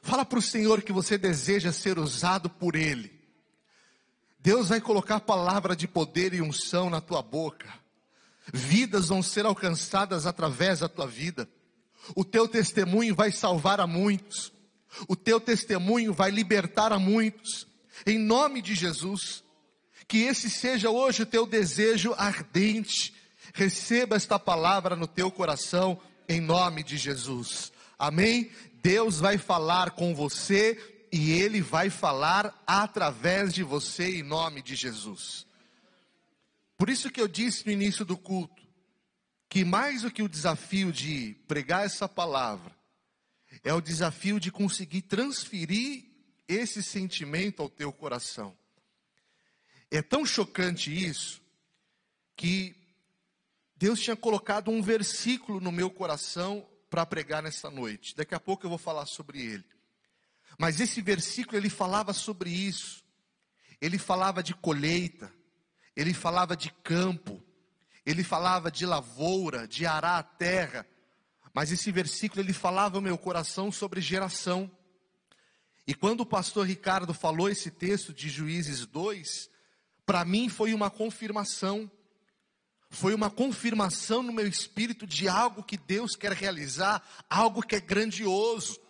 Fala 0.02 0.24
para 0.24 0.40
o 0.40 0.42
Senhor 0.42 0.82
que 0.82 0.92
você 0.92 1.16
deseja 1.16 1.72
ser 1.72 1.96
usado 1.96 2.50
por 2.50 2.74
Ele. 2.74 3.16
Deus 4.40 4.70
vai 4.70 4.80
colocar 4.80 5.20
palavra 5.20 5.76
de 5.76 5.86
poder 5.86 6.34
e 6.34 6.42
unção 6.42 6.90
na 6.90 7.00
tua 7.00 7.22
boca. 7.22 7.72
Vidas 8.52 9.10
vão 9.10 9.22
ser 9.22 9.46
alcançadas 9.46 10.26
através 10.26 10.80
da 10.80 10.88
tua 10.88 11.06
vida. 11.06 11.48
O 12.16 12.24
teu 12.24 12.48
testemunho 12.48 13.14
vai 13.14 13.30
salvar 13.30 13.78
a 13.78 13.86
muitos. 13.86 14.52
O 15.08 15.16
teu 15.16 15.40
testemunho 15.40 16.12
vai 16.12 16.30
libertar 16.30 16.92
a 16.92 16.98
muitos. 16.98 17.66
Em 18.06 18.18
nome 18.18 18.62
de 18.62 18.74
Jesus. 18.74 19.42
Que 20.06 20.18
esse 20.22 20.50
seja 20.50 20.90
hoje 20.90 21.22
o 21.22 21.26
teu 21.26 21.46
desejo 21.46 22.14
ardente. 22.16 23.14
Receba 23.52 24.16
esta 24.16 24.38
palavra 24.38 24.96
no 24.96 25.06
teu 25.06 25.30
coração, 25.30 26.00
em 26.28 26.40
nome 26.40 26.82
de 26.82 26.96
Jesus. 26.96 27.72
Amém? 27.98 28.50
Deus 28.82 29.18
vai 29.18 29.38
falar 29.38 29.92
com 29.92 30.14
você 30.14 30.78
e 31.12 31.30
Ele 31.30 31.60
vai 31.60 31.88
falar 31.88 32.62
através 32.66 33.54
de 33.54 33.62
você, 33.62 34.18
em 34.18 34.22
nome 34.22 34.60
de 34.60 34.74
Jesus. 34.74 35.46
Por 36.76 36.90
isso 36.90 37.10
que 37.10 37.20
eu 37.20 37.28
disse 37.28 37.64
no 37.64 37.72
início 37.72 38.04
do 38.04 38.16
culto, 38.16 38.62
que 39.48 39.64
mais 39.64 40.02
do 40.02 40.10
que 40.10 40.22
o 40.22 40.28
desafio 40.28 40.92
de 40.92 41.36
pregar 41.46 41.86
essa 41.86 42.08
palavra, 42.08 42.73
é 43.62 43.72
o 43.72 43.80
desafio 43.80 44.40
de 44.40 44.50
conseguir 44.50 45.02
transferir 45.02 46.04
esse 46.48 46.82
sentimento 46.82 47.62
ao 47.62 47.68
teu 47.68 47.92
coração. 47.92 48.56
É 49.90 50.02
tão 50.02 50.26
chocante 50.26 50.92
isso 50.92 51.42
que 52.36 52.74
Deus 53.76 54.00
tinha 54.00 54.16
colocado 54.16 54.70
um 54.70 54.82
versículo 54.82 55.60
no 55.60 55.70
meu 55.70 55.90
coração 55.90 56.66
para 56.88 57.04
pregar 57.04 57.42
nessa 57.42 57.70
noite. 57.70 58.16
Daqui 58.16 58.34
a 58.34 58.40
pouco 58.40 58.64
eu 58.64 58.70
vou 58.70 58.78
falar 58.78 59.06
sobre 59.06 59.40
ele. 59.40 59.64
Mas 60.58 60.80
esse 60.80 61.00
versículo 61.00 61.56
ele 61.56 61.70
falava 61.70 62.12
sobre 62.12 62.50
isso. 62.50 63.04
Ele 63.80 63.98
falava 63.98 64.42
de 64.42 64.54
colheita, 64.54 65.32
ele 65.96 66.14
falava 66.14 66.56
de 66.56 66.70
campo, 66.82 67.42
ele 68.06 68.22
falava 68.22 68.70
de 68.70 68.86
lavoura, 68.86 69.66
de 69.66 69.84
arar 69.84 70.18
a 70.18 70.22
terra. 70.22 70.86
Mas 71.54 71.70
esse 71.70 71.92
versículo 71.92 72.42
ele 72.42 72.52
falava 72.52 72.96
no 72.96 73.02
meu 73.02 73.16
coração 73.16 73.70
sobre 73.70 74.00
geração. 74.00 74.68
E 75.86 75.94
quando 75.94 76.22
o 76.22 76.26
pastor 76.26 76.66
Ricardo 76.66 77.14
falou 77.14 77.48
esse 77.48 77.70
texto 77.70 78.12
de 78.12 78.28
Juízes 78.28 78.84
2, 78.84 79.48
para 80.04 80.24
mim 80.24 80.48
foi 80.48 80.74
uma 80.74 80.90
confirmação. 80.90 81.88
Foi 82.90 83.14
uma 83.14 83.30
confirmação 83.30 84.22
no 84.22 84.32
meu 84.32 84.48
espírito 84.48 85.06
de 85.06 85.28
algo 85.28 85.62
que 85.62 85.76
Deus 85.76 86.16
quer 86.16 86.32
realizar, 86.32 87.02
algo 87.30 87.62
que 87.62 87.76
é 87.76 87.80
grandioso. 87.80 88.80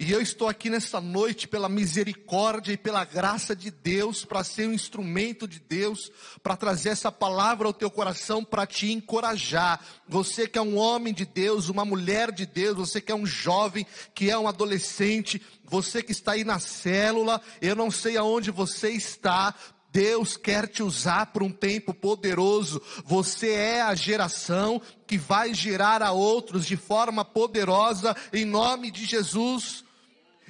E 0.00 0.10
eu 0.10 0.20
estou 0.20 0.48
aqui 0.48 0.70
nessa 0.70 1.00
noite 1.00 1.46
pela 1.46 1.68
misericórdia 1.68 2.72
e 2.72 2.76
pela 2.76 3.04
graça 3.04 3.54
de 3.54 3.70
Deus, 3.70 4.24
para 4.24 4.42
ser 4.42 4.66
um 4.66 4.72
instrumento 4.72 5.46
de 5.46 5.60
Deus, 5.60 6.10
para 6.42 6.56
trazer 6.56 6.88
essa 6.88 7.12
palavra 7.12 7.66
ao 7.66 7.72
teu 7.72 7.90
coração, 7.90 8.42
para 8.42 8.66
te 8.66 8.90
encorajar. 8.90 9.84
Você 10.08 10.48
que 10.48 10.58
é 10.58 10.62
um 10.62 10.78
homem 10.78 11.12
de 11.12 11.26
Deus, 11.26 11.68
uma 11.68 11.84
mulher 11.84 12.32
de 12.32 12.46
Deus, 12.46 12.76
você 12.76 13.00
que 13.00 13.12
é 13.12 13.14
um 13.14 13.26
jovem, 13.26 13.86
que 14.14 14.30
é 14.30 14.38
um 14.38 14.48
adolescente, 14.48 15.40
você 15.64 16.02
que 16.02 16.12
está 16.12 16.32
aí 16.32 16.44
na 16.44 16.58
célula, 16.58 17.40
eu 17.60 17.74
não 17.74 17.90
sei 17.90 18.16
aonde 18.16 18.50
você 18.50 18.90
está, 18.90 19.54
Deus 19.94 20.36
quer 20.36 20.66
te 20.66 20.82
usar 20.82 21.26
por 21.26 21.40
um 21.40 21.52
tempo 21.52 21.94
poderoso. 21.94 22.82
Você 23.04 23.52
é 23.52 23.80
a 23.80 23.94
geração 23.94 24.82
que 25.06 25.16
vai 25.16 25.54
gerar 25.54 26.02
a 26.02 26.10
outros 26.10 26.66
de 26.66 26.76
forma 26.76 27.24
poderosa 27.24 28.16
em 28.32 28.44
nome 28.44 28.90
de 28.90 29.04
Jesus. 29.04 29.84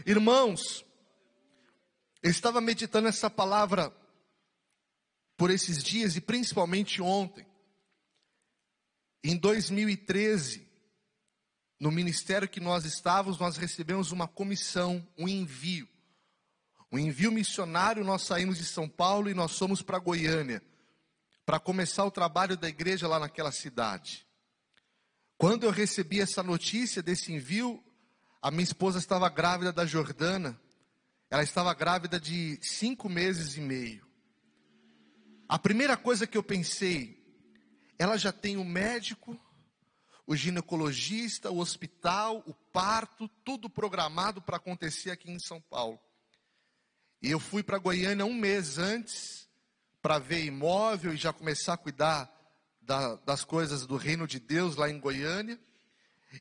Irmãos, 0.06 0.82
eu 2.22 2.30
estava 2.30 2.58
meditando 2.58 3.06
essa 3.06 3.28
palavra 3.28 3.94
por 5.36 5.50
esses 5.50 5.84
dias 5.84 6.16
e 6.16 6.22
principalmente 6.22 7.02
ontem. 7.02 7.46
Em 9.22 9.36
2013, 9.36 10.66
no 11.78 11.90
ministério 11.90 12.48
que 12.48 12.60
nós 12.60 12.86
estávamos, 12.86 13.38
nós 13.38 13.58
recebemos 13.58 14.10
uma 14.10 14.26
comissão, 14.26 15.06
um 15.18 15.28
envio 15.28 15.86
um 16.94 16.98
envio 16.98 17.32
missionário, 17.32 18.04
nós 18.04 18.22
saímos 18.22 18.56
de 18.56 18.64
São 18.64 18.88
Paulo 18.88 19.28
e 19.28 19.34
nós 19.34 19.58
fomos 19.58 19.82
para 19.82 19.98
Goiânia, 19.98 20.62
para 21.44 21.58
começar 21.58 22.04
o 22.04 22.10
trabalho 22.10 22.56
da 22.56 22.68
igreja 22.68 23.08
lá 23.08 23.18
naquela 23.18 23.50
cidade. 23.50 24.24
Quando 25.36 25.64
eu 25.64 25.72
recebi 25.72 26.20
essa 26.20 26.40
notícia 26.40 27.02
desse 27.02 27.32
envio, 27.32 27.82
a 28.40 28.48
minha 28.48 28.62
esposa 28.62 29.00
estava 29.00 29.28
grávida 29.28 29.72
da 29.72 29.84
Jordana, 29.84 30.56
ela 31.28 31.42
estava 31.42 31.74
grávida 31.74 32.20
de 32.20 32.60
cinco 32.62 33.08
meses 33.08 33.56
e 33.56 33.60
meio. 33.60 34.06
A 35.48 35.58
primeira 35.58 35.96
coisa 35.96 36.28
que 36.28 36.38
eu 36.38 36.44
pensei, 36.44 37.20
ela 37.98 38.16
já 38.16 38.30
tem 38.30 38.56
o 38.56 38.64
médico, 38.64 39.36
o 40.28 40.36
ginecologista, 40.36 41.50
o 41.50 41.58
hospital, 41.58 42.44
o 42.46 42.54
parto, 42.54 43.28
tudo 43.44 43.68
programado 43.68 44.40
para 44.40 44.58
acontecer 44.58 45.10
aqui 45.10 45.28
em 45.28 45.40
São 45.40 45.60
Paulo. 45.60 45.98
E 47.24 47.30
eu 47.30 47.40
fui 47.40 47.62
para 47.62 47.78
Goiânia 47.78 48.26
um 48.26 48.34
mês 48.34 48.76
antes 48.76 49.48
para 50.02 50.18
ver 50.18 50.44
imóvel 50.44 51.14
e 51.14 51.16
já 51.16 51.32
começar 51.32 51.72
a 51.72 51.78
cuidar 51.78 52.30
da, 52.82 53.16
das 53.24 53.42
coisas 53.42 53.86
do 53.86 53.96
reino 53.96 54.26
de 54.26 54.38
Deus 54.38 54.76
lá 54.76 54.90
em 54.90 55.00
Goiânia. 55.00 55.58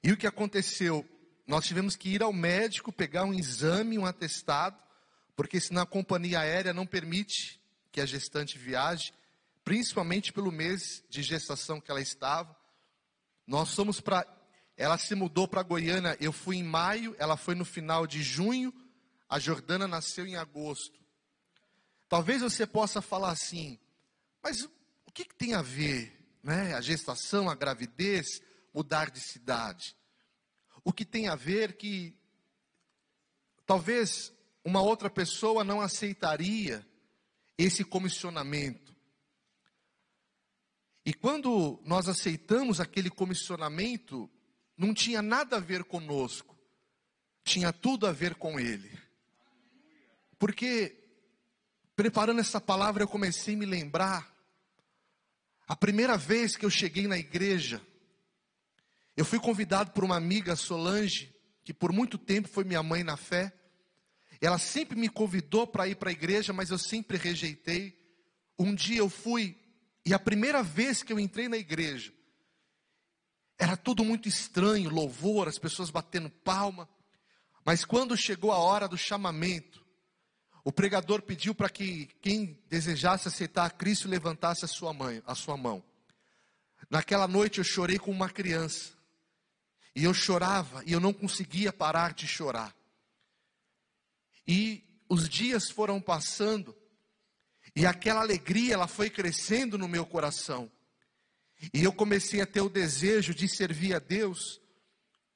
E 0.03 0.11
o 0.11 0.17
que 0.17 0.27
aconteceu? 0.27 1.07
Nós 1.47 1.65
tivemos 1.65 1.95
que 1.95 2.09
ir 2.09 2.21
ao 2.21 2.33
médico, 2.33 2.91
pegar 2.91 3.23
um 3.23 3.33
exame, 3.33 3.97
um 3.97 4.05
atestado, 4.05 4.77
porque 5.37 5.57
senão 5.57 5.83
a 5.83 5.85
companhia 5.85 6.41
aérea 6.41 6.73
não 6.73 6.85
permite 6.85 7.61
que 7.89 8.01
a 8.01 8.05
gestante 8.05 8.57
viaje, 8.57 9.13
principalmente 9.63 10.33
pelo 10.33 10.51
mês 10.51 11.01
de 11.09 11.23
gestação 11.23 11.79
que 11.79 11.91
ela 11.91 12.01
estava. 12.01 12.53
Nós 13.47 13.73
fomos 13.73 14.01
para. 14.01 14.27
Ela 14.75 14.97
se 14.97 15.15
mudou 15.15 15.47
para 15.47 15.63
Goiânia, 15.63 16.17
eu 16.19 16.33
fui 16.33 16.57
em 16.57 16.63
maio, 16.63 17.15
ela 17.17 17.37
foi 17.37 17.55
no 17.55 17.63
final 17.63 18.05
de 18.05 18.21
junho, 18.21 18.73
a 19.33 19.39
Jordana 19.39 19.87
nasceu 19.87 20.27
em 20.27 20.35
agosto. 20.35 20.99
Talvez 22.07 22.43
você 22.43 22.67
possa 22.67 23.01
falar 23.01 23.31
assim, 23.31 23.79
mas 24.43 24.61
o 24.61 25.11
que, 25.11 25.25
que 25.25 25.33
tem 25.33 25.55
a 25.55 25.61
ver, 25.63 26.37
né? 26.43 26.75
A 26.75 26.81
gestação, 26.81 27.49
a 27.49 27.55
gravidez, 27.55 28.43
mudar 28.71 29.09
de 29.09 29.19
cidade. 29.19 29.97
O 30.83 30.93
que 30.93 31.03
tem 31.03 31.29
a 31.29 31.35
ver 31.35 31.77
que 31.77 32.15
talvez 33.65 34.31
uma 34.63 34.83
outra 34.83 35.09
pessoa 35.09 35.63
não 35.63 35.81
aceitaria 35.81 36.87
esse 37.57 37.83
comissionamento. 37.83 38.95
E 41.03 41.11
quando 41.11 41.81
nós 41.83 42.07
aceitamos 42.07 42.79
aquele 42.79 43.09
comissionamento, 43.09 44.29
não 44.77 44.93
tinha 44.93 45.23
nada 45.23 45.55
a 45.55 45.59
ver 45.59 45.83
conosco, 45.85 46.55
tinha 47.43 47.73
tudo 47.73 48.05
a 48.05 48.11
ver 48.11 48.35
com 48.35 48.59
ele. 48.59 49.01
Porque, 50.43 50.93
preparando 51.95 52.41
essa 52.41 52.59
palavra, 52.59 53.01
eu 53.01 53.07
comecei 53.07 53.55
a 53.55 53.57
me 53.57 53.65
lembrar. 53.65 54.29
A 55.65 55.73
primeira 55.73 56.17
vez 56.17 56.57
que 56.57 56.65
eu 56.65 56.69
cheguei 56.69 57.07
na 57.07 57.17
igreja, 57.17 57.81
eu 59.15 59.23
fui 59.23 59.39
convidado 59.39 59.91
por 59.91 60.03
uma 60.03 60.17
amiga, 60.17 60.57
Solange, 60.57 61.33
que 61.63 61.73
por 61.73 61.93
muito 61.93 62.17
tempo 62.17 62.49
foi 62.49 62.65
minha 62.65 62.83
mãe 62.83 63.05
na 63.05 63.15
fé. 63.15 63.53
Ela 64.41 64.57
sempre 64.57 64.99
me 64.99 65.07
convidou 65.07 65.65
para 65.65 65.87
ir 65.87 65.95
para 65.95 66.09
a 66.09 66.11
igreja, 66.11 66.51
mas 66.51 66.71
eu 66.71 66.77
sempre 66.77 67.15
rejeitei. 67.15 67.97
Um 68.59 68.75
dia 68.75 68.97
eu 68.97 69.09
fui, 69.09 69.57
e 70.05 70.13
a 70.13 70.19
primeira 70.19 70.61
vez 70.61 71.01
que 71.01 71.13
eu 71.13 71.19
entrei 71.21 71.47
na 71.47 71.55
igreja, 71.55 72.13
era 73.57 73.77
tudo 73.77 74.03
muito 74.03 74.27
estranho, 74.27 74.89
louvor, 74.89 75.47
as 75.47 75.57
pessoas 75.57 75.89
batendo 75.89 76.29
palma. 76.29 76.89
Mas 77.63 77.85
quando 77.85 78.17
chegou 78.17 78.51
a 78.51 78.57
hora 78.57 78.89
do 78.89 78.97
chamamento, 78.97 79.82
o 80.63 80.71
pregador 80.71 81.21
pediu 81.21 81.53
para 81.53 81.69
que 81.69 82.07
quem 82.21 82.57
desejasse 82.69 83.27
aceitar 83.27 83.65
a 83.65 83.69
Cristo 83.69 84.07
levantasse 84.07 84.63
a 84.63 84.67
sua, 84.67 84.93
mãe, 84.93 85.21
a 85.25 85.35
sua 85.35 85.57
mão. 85.57 85.83
Naquela 86.89 87.27
noite 87.27 87.57
eu 87.57 87.63
chorei 87.63 87.99
como 87.99 88.15
uma 88.15 88.29
criança. 88.29 88.91
E 89.95 90.05
eu 90.05 90.13
chorava 90.13 90.81
e 90.85 90.93
eu 90.93 90.99
não 90.99 91.13
conseguia 91.13 91.73
parar 91.73 92.13
de 92.13 92.27
chorar. 92.27 92.75
E 94.47 94.83
os 95.09 95.27
dias 95.27 95.69
foram 95.69 96.01
passando 96.01 96.75
e 97.75 97.85
aquela 97.85 98.21
alegria 98.21 98.75
ela 98.75 98.87
foi 98.87 99.09
crescendo 99.09 99.77
no 99.77 99.87
meu 99.87 100.05
coração. 100.05 100.71
E 101.73 101.83
eu 101.83 101.91
comecei 101.91 102.41
a 102.41 102.45
ter 102.45 102.61
o 102.61 102.69
desejo 102.69 103.33
de 103.33 103.47
servir 103.47 103.95
a 103.95 103.99
Deus 103.99 104.61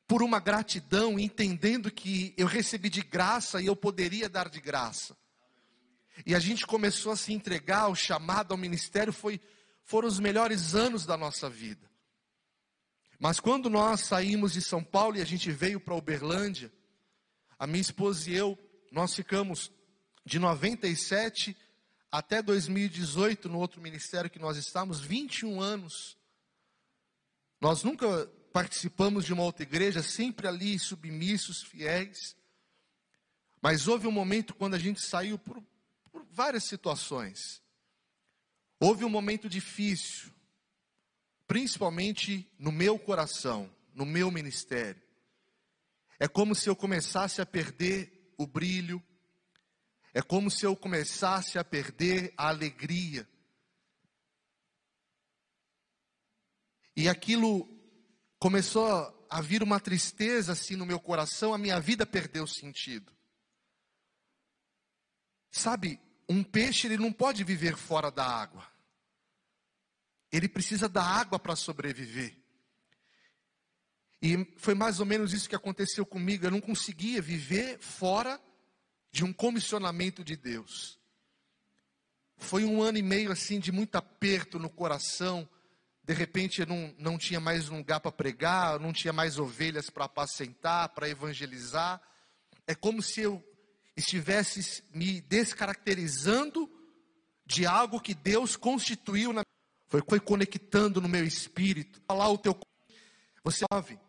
por 0.07 0.23
uma 0.23 0.39
gratidão, 0.39 1.19
entendendo 1.19 1.91
que 1.91 2.33
eu 2.37 2.47
recebi 2.47 2.89
de 2.89 3.01
graça 3.01 3.61
e 3.61 3.65
eu 3.65 3.75
poderia 3.75 4.29
dar 4.29 4.47
de 4.49 4.61
graça. 4.61 5.17
E 6.25 6.33
a 6.33 6.39
gente 6.39 6.65
começou 6.65 7.11
a 7.11 7.17
se 7.17 7.33
entregar 7.33 7.81
ao 7.81 7.95
chamado 7.95 8.53
ao 8.53 8.57
ministério, 8.57 9.11
foi, 9.11 9.39
foram 9.83 10.07
os 10.07 10.19
melhores 10.19 10.73
anos 10.73 11.05
da 11.05 11.17
nossa 11.17 11.49
vida. 11.49 11.91
Mas 13.19 13.39
quando 13.39 13.69
nós 13.69 14.01
saímos 14.01 14.53
de 14.53 14.61
São 14.61 14.83
Paulo 14.83 15.17
e 15.17 15.21
a 15.21 15.25
gente 15.25 15.51
veio 15.51 15.79
para 15.79 15.93
Uberlândia, 15.93 16.71
a 17.59 17.67
minha 17.67 17.81
esposa 17.81 18.29
e 18.29 18.35
eu, 18.35 18.57
nós 18.91 19.13
ficamos 19.13 19.71
de 20.25 20.39
97 20.39 21.55
até 22.11 22.41
2018 22.41 23.49
no 23.49 23.59
outro 23.59 23.81
ministério 23.81 24.29
que 24.29 24.39
nós 24.39 24.55
estávamos, 24.55 25.01
21 25.01 25.59
anos. 25.59 26.17
Nós 27.59 27.83
nunca 27.83 28.31
participamos 28.57 29.23
de 29.23 29.31
uma 29.31 29.43
outra 29.43 29.61
igreja, 29.61 30.01
sempre 30.01 30.47
ali 30.47 30.79
submissos, 30.79 31.61
fiéis. 31.61 32.35
Mas 33.61 33.87
houve 33.87 34.07
um 34.07 34.11
momento 34.11 34.55
quando 34.55 34.73
a 34.73 34.79
gente 34.79 34.99
saiu 34.99 35.37
por, 35.37 35.63
por 36.11 36.25
várias 36.31 36.63
situações. 36.63 37.61
Houve 38.79 39.05
um 39.05 39.09
momento 39.09 39.47
difícil, 39.47 40.33
principalmente 41.45 42.51
no 42.57 42.71
meu 42.71 42.97
coração, 42.97 43.71
no 43.93 44.07
meu 44.07 44.31
ministério. 44.31 45.03
É 46.17 46.27
como 46.27 46.55
se 46.55 46.67
eu 46.67 46.75
começasse 46.75 47.39
a 47.39 47.45
perder 47.45 48.33
o 48.39 48.47
brilho, 48.47 48.99
é 50.15 50.21
como 50.23 50.49
se 50.49 50.65
eu 50.65 50.75
começasse 50.75 51.59
a 51.59 51.63
perder 51.63 52.33
a 52.35 52.47
alegria. 52.47 53.29
E 56.95 57.07
aquilo 57.07 57.76
começou 58.39 59.13
a 59.29 59.41
vir 59.41 59.63
uma 59.63 59.79
tristeza 59.79 60.53
assim 60.53 60.75
no 60.75 60.85
meu 60.85 60.99
coração, 60.99 61.53
a 61.53 61.57
minha 61.57 61.79
vida 61.79 62.05
perdeu 62.05 62.47
sentido. 62.47 63.11
Sabe, 65.51 65.99
um 66.29 66.43
peixe 66.43 66.87
ele 66.87 66.97
não 66.97 67.11
pode 67.11 67.43
viver 67.43 67.75
fora 67.75 68.11
da 68.11 68.25
água. 68.25 68.65
Ele 70.31 70.47
precisa 70.47 70.89
da 70.89 71.03
água 71.03 71.39
para 71.39 71.55
sobreviver. 71.55 72.35
E 74.21 74.45
foi 74.57 74.73
mais 74.73 74.99
ou 74.99 75.05
menos 75.05 75.33
isso 75.33 75.47
que 75.47 75.55
aconteceu 75.55 76.05
comigo. 76.05 76.45
Eu 76.45 76.51
não 76.51 76.61
conseguia 76.61 77.21
viver 77.21 77.79
fora 77.79 78.41
de 79.11 79.23
um 79.23 79.31
comissionamento 79.31 80.23
de 80.23 80.35
Deus. 80.35 80.99
Foi 82.35 82.63
um 82.65 82.81
ano 82.81 82.97
e 82.97 83.01
meio 83.01 83.31
assim 83.31 83.59
de 83.59 83.71
muito 83.71 83.95
aperto 83.95 84.59
no 84.59 84.69
coração. 84.69 85.47
De 86.07 86.13
repente 86.13 86.65
não, 86.65 86.95
não 86.97 87.17
tinha 87.17 87.39
mais 87.39 87.67
um 87.67 87.79
lugar 87.79 87.99
para 87.99 88.13
pregar, 88.13 88.79
não 88.79 88.93
tinha 88.93 89.11
mais 89.11 89.37
ovelhas 89.37 89.89
para 89.89 90.05
apacentar, 90.05 90.87
para 90.89 91.09
evangelizar. 91.09 92.01
É 92.65 92.73
como 92.73 93.01
se 93.01 93.21
eu 93.21 93.43
estivesse 93.95 94.85
me 94.93 95.19
descaracterizando 95.19 96.71
de 97.45 97.65
algo 97.65 97.99
que 97.99 98.13
Deus 98.13 98.55
constituiu 98.55 99.33
na 99.33 99.41
foi, 99.89 100.01
foi 100.07 100.19
conectando 100.19 101.01
no 101.01 101.09
meu 101.09 101.25
espírito. 101.25 102.01
Falar 102.07 102.29
o 102.29 102.37
teu 102.37 102.57
você 103.43 103.65
ouve 103.71 103.99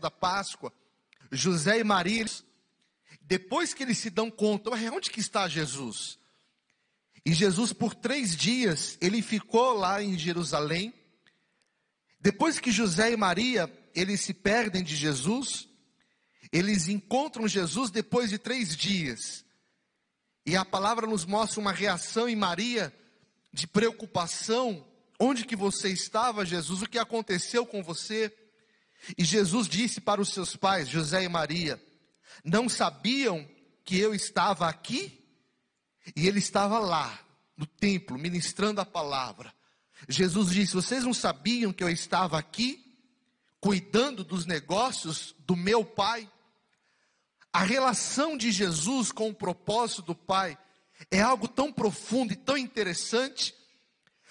da 0.00 0.10
Páscoa, 0.10 0.72
José 1.30 1.78
e 1.78 1.84
Maria, 1.84 2.26
depois 3.20 3.72
que 3.72 3.84
eles 3.84 3.98
se 3.98 4.10
dão 4.10 4.28
conta, 4.28 4.70
onde 4.70 5.10
que 5.10 5.20
está 5.20 5.46
Jesus? 5.46 6.18
E 7.24 7.32
Jesus 7.32 7.72
por 7.72 7.92
três 7.94 8.36
dias 8.36 8.96
ele 9.00 9.20
ficou 9.20 9.72
lá 9.74 10.00
em 10.02 10.16
Jerusalém. 10.16 10.94
Depois 12.20 12.58
que 12.58 12.70
José 12.70 13.12
e 13.12 13.16
Maria 13.16 13.72
eles 13.94 14.20
se 14.20 14.34
perdem 14.34 14.82
de 14.82 14.94
Jesus, 14.94 15.68
eles 16.52 16.86
encontram 16.86 17.48
Jesus 17.48 17.90
depois 17.90 18.30
de 18.30 18.38
três 18.38 18.76
dias. 18.76 19.44
E 20.44 20.54
a 20.54 20.64
palavra 20.64 21.06
nos 21.06 21.24
mostra 21.24 21.60
uma 21.60 21.72
reação 21.72 22.28
em 22.28 22.36
Maria 22.36 22.94
de 23.52 23.66
preocupação. 23.66 24.86
Onde 25.18 25.46
que 25.46 25.56
você 25.56 25.88
estava, 25.88 26.44
Jesus? 26.44 26.82
O 26.82 26.88
que 26.88 26.98
aconteceu 26.98 27.64
com 27.64 27.82
você? 27.82 28.32
E 29.16 29.24
Jesus 29.24 29.66
disse 29.66 30.00
para 30.00 30.20
os 30.20 30.28
seus 30.28 30.54
pais, 30.54 30.88
José 30.88 31.24
e 31.24 31.28
Maria: 31.28 31.82
Não 32.44 32.68
sabiam 32.68 33.48
que 33.84 33.98
eu 33.98 34.14
estava 34.14 34.68
aqui? 34.68 35.24
E 36.14 36.26
ele 36.28 36.38
estava 36.38 36.78
lá, 36.78 37.18
no 37.56 37.66
templo, 37.66 38.18
ministrando 38.18 38.80
a 38.80 38.86
palavra. 38.86 39.55
Jesus 40.08 40.50
disse: 40.50 40.74
Vocês 40.74 41.04
não 41.04 41.14
sabiam 41.14 41.72
que 41.72 41.82
eu 41.82 41.88
estava 41.88 42.38
aqui, 42.38 42.84
cuidando 43.60 44.22
dos 44.22 44.46
negócios 44.46 45.34
do 45.46 45.56
meu 45.56 45.84
pai? 45.84 46.28
A 47.56 47.62
relação 47.62 48.36
de 48.36 48.52
Jesus 48.52 49.10
com 49.10 49.30
o 49.30 49.34
propósito 49.34 50.02
do 50.02 50.14
Pai 50.14 50.58
é 51.10 51.22
algo 51.22 51.48
tão 51.48 51.72
profundo 51.72 52.34
e 52.34 52.36
tão 52.36 52.54
interessante, 52.54 53.54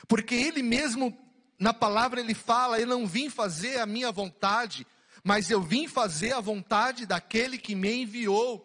porque 0.07 0.35
ele 0.35 0.61
mesmo, 0.61 1.17
na 1.57 1.73
palavra, 1.73 2.19
ele 2.19 2.35
fala: 2.35 2.79
Eu 2.79 2.85
não 2.85 3.07
vim 3.07 3.27
fazer 3.27 3.79
a 3.79 3.85
minha 3.87 4.11
vontade, 4.11 4.85
mas 5.23 5.49
eu 5.49 5.59
vim 5.59 5.87
fazer 5.87 6.33
a 6.33 6.39
vontade 6.39 7.07
daquele 7.07 7.57
que 7.57 7.73
me 7.73 8.03
enviou. 8.03 8.63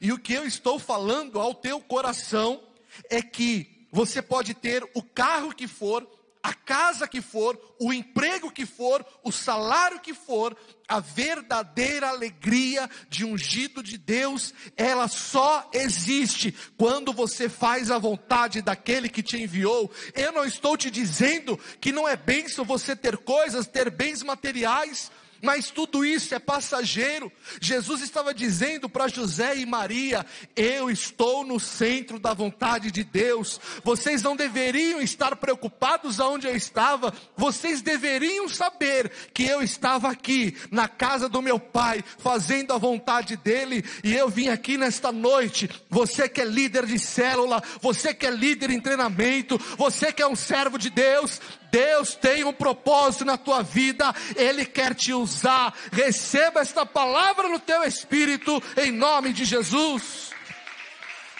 E 0.00 0.12
o 0.12 0.18
que 0.18 0.32
eu 0.32 0.44
estou 0.44 0.80
falando 0.80 1.38
ao 1.38 1.54
teu 1.54 1.80
coração 1.80 2.60
é 3.08 3.22
que 3.22 3.86
você 3.92 4.20
pode 4.20 4.52
ter 4.52 4.82
o 4.94 5.02
carro 5.02 5.54
que 5.54 5.68
for, 5.68 6.04
a 6.42 6.52
casa 6.52 7.06
que 7.06 7.20
for, 7.20 7.58
o 7.78 7.92
emprego 7.92 8.50
que 8.50 8.66
for, 8.66 9.06
o 9.22 9.30
salário 9.30 10.00
que 10.00 10.12
for, 10.12 10.56
a 10.88 10.98
verdadeira 10.98 12.08
alegria 12.08 12.90
de 13.08 13.24
ungido 13.24 13.82
de 13.82 13.96
Deus, 13.96 14.52
ela 14.76 15.06
só 15.06 15.70
existe 15.72 16.52
quando 16.76 17.12
você 17.12 17.48
faz 17.48 17.90
a 17.90 17.98
vontade 17.98 18.60
daquele 18.60 19.08
que 19.08 19.22
te 19.22 19.40
enviou. 19.40 19.90
Eu 20.14 20.32
não 20.32 20.44
estou 20.44 20.76
te 20.76 20.90
dizendo 20.90 21.58
que 21.80 21.92
não 21.92 22.08
é 22.08 22.16
bênção 22.16 22.64
você 22.64 22.96
ter 22.96 23.16
coisas, 23.18 23.68
ter 23.68 23.88
bens 23.88 24.22
materiais, 24.22 25.10
mas 25.42 25.70
tudo 25.70 26.04
isso 26.04 26.34
é 26.34 26.38
passageiro. 26.38 27.30
Jesus 27.60 28.00
estava 28.00 28.32
dizendo 28.32 28.88
para 28.88 29.08
José 29.08 29.56
e 29.56 29.66
Maria: 29.66 30.24
Eu 30.54 30.88
estou 30.88 31.44
no 31.44 31.58
centro 31.58 32.18
da 32.18 32.32
vontade 32.32 32.92
de 32.92 33.02
Deus. 33.02 33.60
Vocês 33.82 34.22
não 34.22 34.36
deveriam 34.36 35.00
estar 35.00 35.34
preocupados 35.34 36.20
aonde 36.20 36.46
eu 36.46 36.56
estava, 36.56 37.12
vocês 37.36 37.82
deveriam 37.82 38.48
saber 38.48 39.10
que 39.34 39.42
eu 39.42 39.60
estava 39.60 40.08
aqui, 40.08 40.56
na 40.70 40.86
casa 40.86 41.28
do 41.28 41.42
meu 41.42 41.58
pai, 41.58 42.04
fazendo 42.18 42.72
a 42.72 42.78
vontade 42.78 43.36
dele, 43.36 43.84
e 44.04 44.14
eu 44.14 44.28
vim 44.28 44.48
aqui 44.48 44.78
nesta 44.78 45.10
noite. 45.10 45.68
Você 45.90 46.28
que 46.28 46.40
é 46.40 46.44
líder 46.44 46.86
de 46.86 46.98
célula, 46.98 47.62
você 47.80 48.14
que 48.14 48.26
é 48.26 48.30
líder 48.30 48.70
em 48.70 48.80
treinamento, 48.80 49.58
você 49.76 50.12
que 50.12 50.22
é 50.22 50.26
um 50.26 50.36
servo 50.36 50.78
de 50.78 50.88
Deus, 50.88 51.40
Deus 51.72 52.14
tem 52.14 52.44
um 52.44 52.52
propósito 52.52 53.24
na 53.24 53.38
tua 53.38 53.62
vida, 53.62 54.14
Ele 54.36 54.66
quer 54.66 54.94
te 54.94 55.14
usar. 55.14 55.74
Receba 55.90 56.60
esta 56.60 56.84
palavra 56.84 57.48
no 57.48 57.58
teu 57.58 57.82
espírito, 57.82 58.62
em 58.76 58.92
nome 58.92 59.32
de 59.32 59.46
Jesus. 59.46 60.30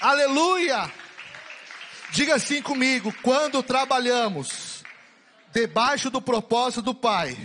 Aleluia! 0.00 0.90
Diga 2.12 2.36
assim 2.36 2.62
comigo: 2.62 3.14
quando 3.22 3.62
trabalhamos 3.62 4.82
debaixo 5.52 6.08
do 6.08 6.22
propósito 6.22 6.80
do 6.80 6.94
Pai, 6.94 7.36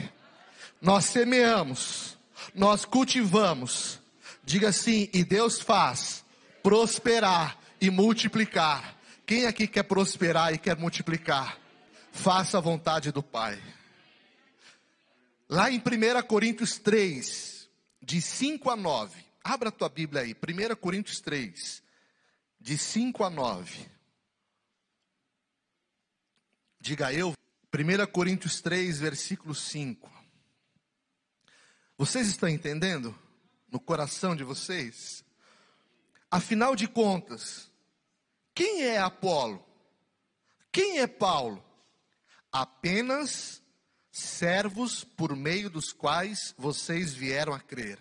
nós 0.82 1.04
semeamos, 1.06 2.18
nós 2.56 2.86
cultivamos. 2.86 4.00
Diga 4.46 4.70
assim, 4.70 5.10
e 5.14 5.26
Deus 5.26 5.60
faz 5.60 6.24
prosperar 6.64 7.58
e 7.82 7.90
multiplicar. 7.90 8.96
Quem 9.26 9.46
aqui 9.46 9.68
quer 9.68 9.84
prosperar 9.84 10.54
e 10.54 10.58
quer 10.58 10.78
multiplicar? 10.78 11.58
Faça 12.18 12.58
a 12.58 12.62
vontade 12.62 13.12
do 13.12 13.22
Pai. 13.22 13.62
Lá 15.48 15.72
em 15.72 15.78
1 15.78 16.28
Coríntios 16.28 16.78
3, 16.78 17.70
de 18.02 18.22
5 18.22 18.70
a 18.70 18.76
9, 18.76 19.24
abra 19.44 19.70
a 19.70 19.72
tua 19.72 19.88
Bíblia 19.88 20.24
aí, 20.24 20.34
1 20.34 20.76
Coríntios 20.76 21.22
3, 21.22 21.84
de 22.60 22.78
5 22.78 23.24
a 23.24 23.30
9. 23.30 23.90
Diga 26.82 27.14
eu, 27.14 27.34
1 27.74 28.12
Coríntios 28.12 28.62
3, 28.62 29.00
versículo 29.00 29.54
5. 29.54 30.12
Vocês 31.98 32.28
estão 32.28 32.50
entendendo? 32.50 33.18
No 33.72 33.80
coração 33.80 34.36
de 34.36 34.44
vocês? 34.44 35.24
Afinal 36.32 36.76
de 36.76 36.88
contas, 36.88 37.72
quem 38.54 38.84
é 38.84 38.98
Apolo? 38.98 39.64
Quem 40.72 41.00
é 41.00 41.08
Paulo? 41.08 41.67
Apenas 42.62 43.62
servos 44.12 45.04
por 45.04 45.36
meio 45.36 45.70
dos 45.70 45.94
quais 45.94 46.56
vocês 46.58 47.14
vieram 47.14 47.54
a 47.54 47.60
crer, 47.60 48.00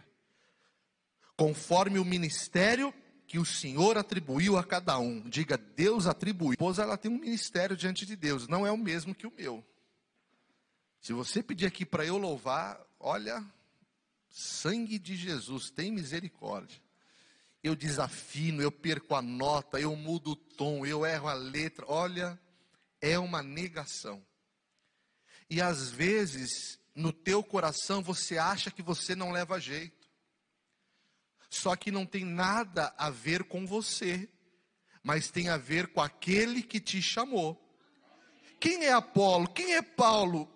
conforme 1.36 1.98
o 1.98 2.04
ministério 2.04 2.92
que 3.26 3.38
o 3.38 3.44
Senhor 3.44 3.98
atribuiu 3.98 4.56
a 4.56 4.64
cada 4.64 4.98
um. 4.98 5.20
Diga, 5.28 5.58
Deus 5.58 6.06
atribuiu. 6.06 6.56
Pois 6.56 6.78
ela 6.78 6.96
tem 6.96 7.10
um 7.10 7.18
ministério 7.18 7.76
diante 7.76 8.06
de 8.06 8.16
Deus, 8.16 8.48
não 8.48 8.66
é 8.66 8.70
o 8.70 8.78
mesmo 8.78 9.14
que 9.14 9.26
o 9.26 9.32
meu. 9.36 9.64
Se 11.00 11.12
você 11.12 11.42
pedir 11.42 11.66
aqui 11.66 11.84
para 11.84 12.04
eu 12.04 12.16
louvar, 12.16 12.80
olha, 12.98 13.44
sangue 14.30 14.98
de 14.98 15.16
Jesus, 15.16 15.70
tem 15.70 15.92
misericórdia. 15.92 16.80
eu 17.62 17.76
desafino, 17.76 18.62
eu 18.62 18.70
perco 18.72 19.14
a 19.14 19.20
nota, 19.20 19.78
eu 19.80 19.94
mudo 19.96 20.30
o 20.30 20.36
tom, 20.36 20.86
eu 20.86 21.04
erro 21.04 21.28
a 21.28 21.34
letra. 21.34 21.84
Olha, 21.88 22.40
é 23.00 23.18
uma 23.18 23.42
negação. 23.42 24.24
E 25.48 25.60
às 25.60 25.90
vezes, 25.90 26.78
no 26.94 27.12
teu 27.12 27.42
coração, 27.42 28.02
você 28.02 28.38
acha 28.38 28.70
que 28.70 28.82
você 28.82 29.14
não 29.14 29.30
leva 29.30 29.60
jeito. 29.60 30.06
Só 31.48 31.76
que 31.76 31.90
não 31.90 32.04
tem 32.04 32.24
nada 32.24 32.92
a 32.98 33.10
ver 33.10 33.44
com 33.44 33.66
você, 33.66 34.28
mas 35.02 35.30
tem 35.30 35.48
a 35.48 35.56
ver 35.56 35.88
com 35.88 36.00
aquele 36.00 36.62
que 36.62 36.80
te 36.80 37.00
chamou. 37.00 37.62
Quem 38.58 38.84
é 38.84 38.92
Apolo? 38.92 39.48
Quem 39.48 39.74
é 39.74 39.82
Paulo? 39.82 40.50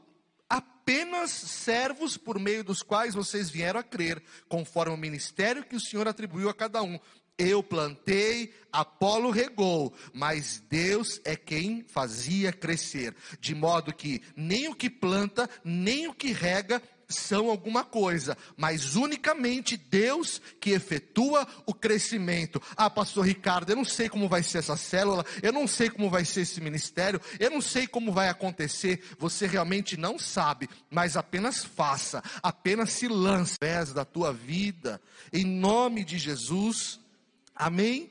Apenas 0.49 1.31
servos 1.31 2.17
por 2.17 2.39
meio 2.41 2.65
dos 2.65 2.83
quais 2.83 3.15
vocês 3.15 3.49
vieram 3.49 3.79
a 3.79 3.85
crer, 3.85 4.21
conforme 4.49 4.93
o 4.93 4.99
ministério 4.99 5.65
que 5.65 5.77
o 5.77 5.81
Senhor 5.81 6.09
atribuiu 6.09 6.49
a 6.49 6.55
cada 6.55 6.83
um. 6.83 6.99
Eu 7.43 7.63
plantei, 7.63 8.53
Apolo 8.71 9.31
regou, 9.31 9.95
mas 10.13 10.63
Deus 10.69 11.23
é 11.25 11.35
quem 11.35 11.83
fazia 11.89 12.53
crescer. 12.53 13.17
De 13.41 13.55
modo 13.55 13.95
que 13.95 14.21
nem 14.37 14.69
o 14.69 14.75
que 14.75 14.91
planta, 14.91 15.49
nem 15.65 16.07
o 16.07 16.13
que 16.13 16.33
rega 16.33 16.83
são 17.09 17.49
alguma 17.49 17.83
coisa, 17.83 18.37
mas 18.59 18.95
unicamente 18.95 19.75
Deus 19.77 20.41
que 20.61 20.71
efetua 20.71 21.49
o 21.65 21.73
crescimento. 21.73 22.63
Ah, 22.77 22.91
pastor 22.91 23.25
Ricardo, 23.25 23.71
eu 23.71 23.77
não 23.77 23.87
sei 23.87 24.07
como 24.07 24.29
vai 24.29 24.43
ser 24.43 24.59
essa 24.59 24.77
célula, 24.77 25.25
eu 25.43 25.53
não 25.53 25.67
sei 25.67 25.89
como 25.89 26.11
vai 26.11 26.27
ser 26.27 26.43
esse 26.43 26.61
ministério, 26.61 27.21
eu 27.39 27.51
não 27.51 27.63
sei 27.63 27.87
como 27.87 28.13
vai 28.13 28.29
acontecer. 28.29 29.03
Você 29.19 29.47
realmente 29.47 29.97
não 29.97 30.19
sabe, 30.19 30.69
mas 30.91 31.17
apenas 31.17 31.65
faça, 31.65 32.23
apenas 32.43 32.93
se 32.93 33.09
lance 33.09 33.59
pés 33.59 33.95
da 33.95 34.05
tua 34.05 34.31
vida, 34.31 35.01
em 35.33 35.45
nome 35.47 36.05
de 36.05 36.19
Jesus. 36.19 37.01
Amém? 37.61 38.11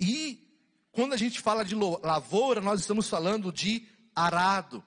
E 0.00 0.42
quando 0.90 1.12
a 1.12 1.16
gente 1.18 1.42
fala 1.42 1.62
de 1.62 1.74
lavoura, 1.74 2.58
nós 2.58 2.80
estamos 2.80 3.06
falando 3.06 3.52
de 3.52 3.86
arado, 4.14 4.82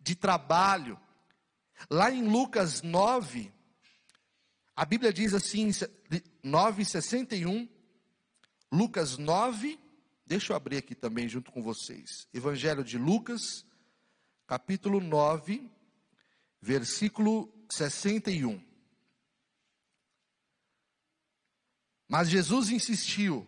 de 0.00 0.14
trabalho. 0.14 0.98
Lá 1.90 2.10
em 2.10 2.26
Lucas 2.26 2.80
9, 2.80 3.52
a 4.74 4.86
Bíblia 4.86 5.12
diz 5.12 5.34
assim, 5.34 5.68
9,61, 5.68 7.68
Lucas 8.72 9.18
9, 9.18 9.78
deixa 10.26 10.52
eu 10.52 10.56
abrir 10.56 10.78
aqui 10.78 10.94
também 10.94 11.28
junto 11.28 11.52
com 11.52 11.62
vocês. 11.62 12.26
Evangelho 12.32 12.82
de 12.82 12.96
Lucas, 12.96 13.66
capítulo 14.46 15.00
9, 15.00 15.70
versículo 16.62 17.52
61. 17.70 18.58
Mas 22.08 22.28
Jesus 22.28 22.70
insistiu: 22.70 23.46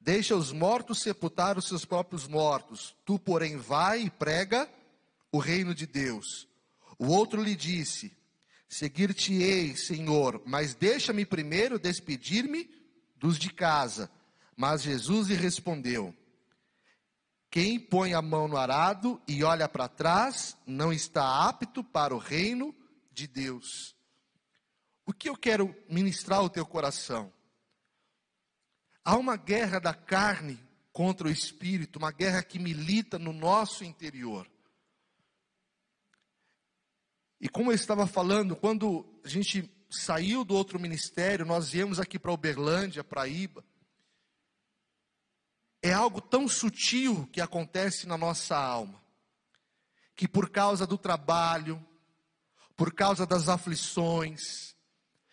Deixa 0.00 0.34
os 0.34 0.50
mortos 0.50 1.00
sepultar 1.00 1.58
os 1.58 1.68
seus 1.68 1.84
próprios 1.84 2.26
mortos, 2.26 2.96
tu, 3.04 3.18
porém, 3.18 3.56
vai 3.58 4.02
e 4.02 4.10
prega 4.10 4.68
o 5.30 5.38
reino 5.38 5.74
de 5.74 5.86
Deus. 5.86 6.48
O 6.98 7.08
outro 7.08 7.42
lhe 7.42 7.54
disse: 7.54 8.12
Seguir-te-ei, 8.68 9.76
Senhor, 9.76 10.42
mas 10.46 10.74
deixa-me 10.74 11.26
primeiro 11.26 11.78
despedir-me 11.78 12.70
dos 13.16 13.38
de 13.38 13.52
casa. 13.52 14.10
Mas 14.56 14.82
Jesus 14.82 15.28
lhe 15.28 15.34
respondeu: 15.34 16.14
Quem 17.50 17.78
põe 17.78 18.14
a 18.14 18.22
mão 18.22 18.48
no 18.48 18.56
arado 18.56 19.20
e 19.28 19.44
olha 19.44 19.68
para 19.68 19.88
trás 19.88 20.56
não 20.66 20.92
está 20.92 21.46
apto 21.46 21.84
para 21.84 22.14
o 22.14 22.18
reino 22.18 22.74
de 23.12 23.26
Deus. 23.26 23.94
O 25.10 25.12
que 25.12 25.28
eu 25.28 25.36
quero 25.36 25.76
ministrar 25.88 26.38
ao 26.38 26.48
teu 26.48 26.64
coração? 26.64 27.32
Há 29.04 29.16
uma 29.16 29.36
guerra 29.36 29.80
da 29.80 29.92
carne 29.92 30.56
contra 30.92 31.26
o 31.26 31.30
espírito, 31.30 31.98
uma 31.98 32.12
guerra 32.12 32.44
que 32.44 32.60
milita 32.60 33.18
no 33.18 33.32
nosso 33.32 33.82
interior. 33.82 34.48
E 37.40 37.48
como 37.48 37.72
eu 37.72 37.74
estava 37.74 38.06
falando, 38.06 38.54
quando 38.54 39.04
a 39.24 39.28
gente 39.28 39.68
saiu 39.90 40.44
do 40.44 40.54
outro 40.54 40.78
ministério, 40.78 41.44
nós 41.44 41.70
viemos 41.70 41.98
aqui 41.98 42.16
para 42.16 42.30
Uberlândia, 42.30 43.02
para 43.02 43.26
Iba. 43.26 43.64
É 45.82 45.92
algo 45.92 46.20
tão 46.20 46.46
sutil 46.46 47.26
que 47.32 47.40
acontece 47.40 48.06
na 48.06 48.16
nossa 48.16 48.56
alma, 48.56 49.02
que 50.14 50.28
por 50.28 50.50
causa 50.50 50.86
do 50.86 50.96
trabalho, 50.96 51.84
por 52.76 52.94
causa 52.94 53.26
das 53.26 53.48
aflições, 53.48 54.70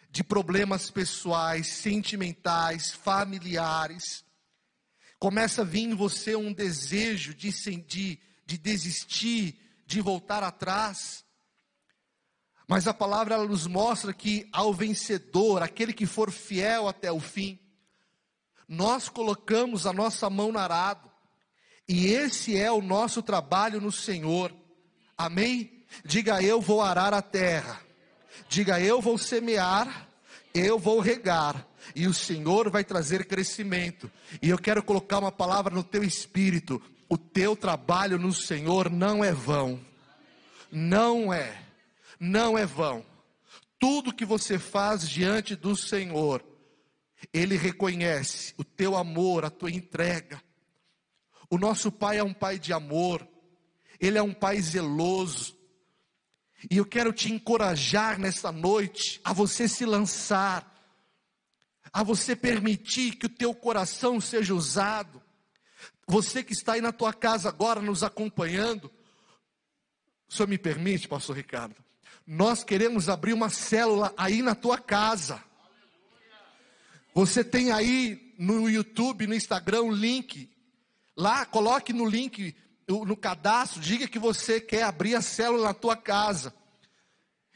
de 0.10 0.24
problemas 0.24 0.90
pessoais, 0.90 1.68
sentimentais, 1.68 2.92
familiares, 2.92 4.26
começa 5.20 5.62
a 5.62 5.66
vir 5.66 5.84
em 5.84 5.94
você 5.94 6.36
um 6.36 6.54
desejo 6.54 7.34
de, 7.34 7.52
de, 7.82 8.20
de 8.46 8.58
desistir, 8.58 9.60
de 9.86 10.02
voltar 10.02 10.44
atrás. 10.44 11.26
Mas 12.68 12.88
a 12.88 12.94
palavra 12.94 13.36
ela 13.36 13.46
nos 13.46 13.66
mostra 13.66 14.14
que 14.14 14.48
ao 14.52 14.74
vencedor, 14.74 15.64
aquele 15.64 15.94
que 15.94 16.06
for 16.06 16.32
fiel 16.32 16.88
até 16.88 17.12
o 17.12 17.20
fim, 17.20 17.60
nós 18.68 19.08
colocamos 19.08 19.86
a 19.88 19.94
nossa 19.94 20.30
mão 20.30 20.52
no 20.52 20.60
arado, 20.60 21.10
e 21.88 22.08
esse 22.08 22.58
é 22.58 22.70
o 22.70 22.82
nosso 22.82 23.22
trabalho 23.22 23.80
no 23.80 23.94
Senhor. 23.94 24.54
Amém? 25.18 25.86
Diga 26.04 26.44
eu 26.44 26.60
vou 26.60 26.82
arar 26.82 27.14
a 27.14 27.22
terra. 27.22 27.87
Diga 28.50 28.80
eu 28.80 29.02
vou 29.02 29.18
semear, 29.18 30.08
eu 30.54 30.80
vou 30.80 31.00
regar, 31.00 31.68
e 31.96 32.08
o 32.08 32.14
Senhor 32.14 32.70
vai 32.70 32.84
trazer 32.84 33.26
crescimento. 33.26 34.12
E 34.42 34.50
eu 34.50 34.58
quero 34.58 34.84
colocar 34.84 35.20
uma 35.20 35.32
palavra 35.32 35.74
no 35.74 35.84
teu 35.84 36.04
espírito: 36.04 36.82
o 37.10 37.18
teu 37.18 37.56
trabalho 37.56 38.18
no 38.18 38.34
Senhor 38.34 38.90
não 38.90 39.24
é 39.24 39.32
vão. 39.32 39.80
Não 40.72 41.34
é 41.34 41.68
não 42.20 42.58
é 42.58 42.66
vão. 42.66 43.06
Tudo 43.80 44.14
que 44.14 44.26
você 44.26 44.58
faz 44.58 45.08
diante 45.08 45.56
do 45.56 45.76
Senhor, 45.76 46.44
Ele 47.34 47.56
reconhece 47.56 48.54
o 48.58 48.64
teu 48.64 48.96
amor, 48.96 49.46
a 49.46 49.50
tua 49.50 49.72
entrega. 49.72 50.42
O 51.50 51.58
nosso 51.58 51.92
Pai 51.92 52.18
é 52.18 52.24
um 52.24 52.34
Pai 52.34 52.58
de 52.60 52.74
amor, 52.74 53.28
Ele 54.00 54.18
é 54.18 54.24
um 54.24 54.34
Pai 54.34 54.60
zeloso. 54.62 55.56
E 56.70 56.78
eu 56.78 56.86
quero 56.86 57.14
te 57.14 57.32
encorajar 57.32 58.20
nessa 58.20 58.52
noite 58.52 59.22
a 59.24 59.32
você 59.32 59.68
se 59.68 59.86
lançar, 59.86 60.70
a 61.94 62.04
você 62.04 62.36
permitir 62.36 63.16
que 63.16 63.26
o 63.26 63.30
teu 63.30 63.54
coração 63.54 64.20
seja 64.20 64.54
usado. 64.54 65.22
Você 66.08 66.44
que 66.44 66.54
está 66.54 66.74
aí 66.74 66.82
na 66.82 66.92
tua 66.92 67.14
casa 67.14 67.50
agora 67.50 67.82
nos 67.82 68.04
acompanhando, 68.04 68.92
senhor 70.28 70.48
me 70.48 70.58
permite, 70.58 71.08
pastor 71.08 71.38
Ricardo? 71.38 71.76
Nós 72.26 72.64
queremos 72.64 73.08
abrir 73.08 73.32
uma 73.32 73.50
célula 73.50 74.14
aí 74.18 74.42
na 74.42 74.54
tua 74.54 74.78
casa. 74.78 75.42
Você 77.14 77.44
tem 77.44 77.72
aí 77.72 78.36
no 78.38 78.70
YouTube, 78.70 79.26
no 79.26 79.34
Instagram, 79.34 79.84
o 79.84 79.92
link. 79.92 80.50
Lá, 81.16 81.46
coloque 81.46 81.94
no 81.94 82.06
link, 82.06 82.54
no 82.88 83.18
cadastro, 83.18 83.82
diga 83.82 84.08
que 84.08 84.18
você 84.18 84.62
quer 84.62 84.84
abrir 84.84 85.16
a 85.16 85.22
célula 85.22 85.66
na 85.66 85.74
tua 85.74 85.98
casa. 85.98 86.54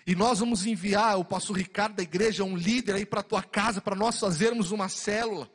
E 0.05 0.15
nós 0.15 0.39
vamos 0.39 0.65
enviar 0.65 1.17
o 1.17 1.23
pastor 1.23 1.57
Ricardo 1.57 1.95
da 1.95 2.03
igreja, 2.03 2.43
um 2.43 2.57
líder 2.57 2.95
aí 2.95 3.05
para 3.05 3.21
a 3.21 3.23
tua 3.23 3.41
casa, 3.41 3.79
para 3.79 3.95
nós 3.95 4.19
fazermos 4.19 4.71
uma 4.71 4.89
célula. 4.89 5.49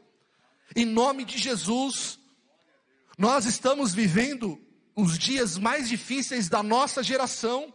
Em 0.74 0.84
nome 0.84 1.24
de 1.24 1.36
Jesus. 1.36 2.18
Nós 3.18 3.44
estamos 3.44 3.92
vivendo 3.92 4.58
os 4.94 5.18
dias 5.18 5.58
mais 5.58 5.88
difíceis 5.88 6.48
da 6.48 6.62
nossa 6.62 7.02
geração. 7.02 7.72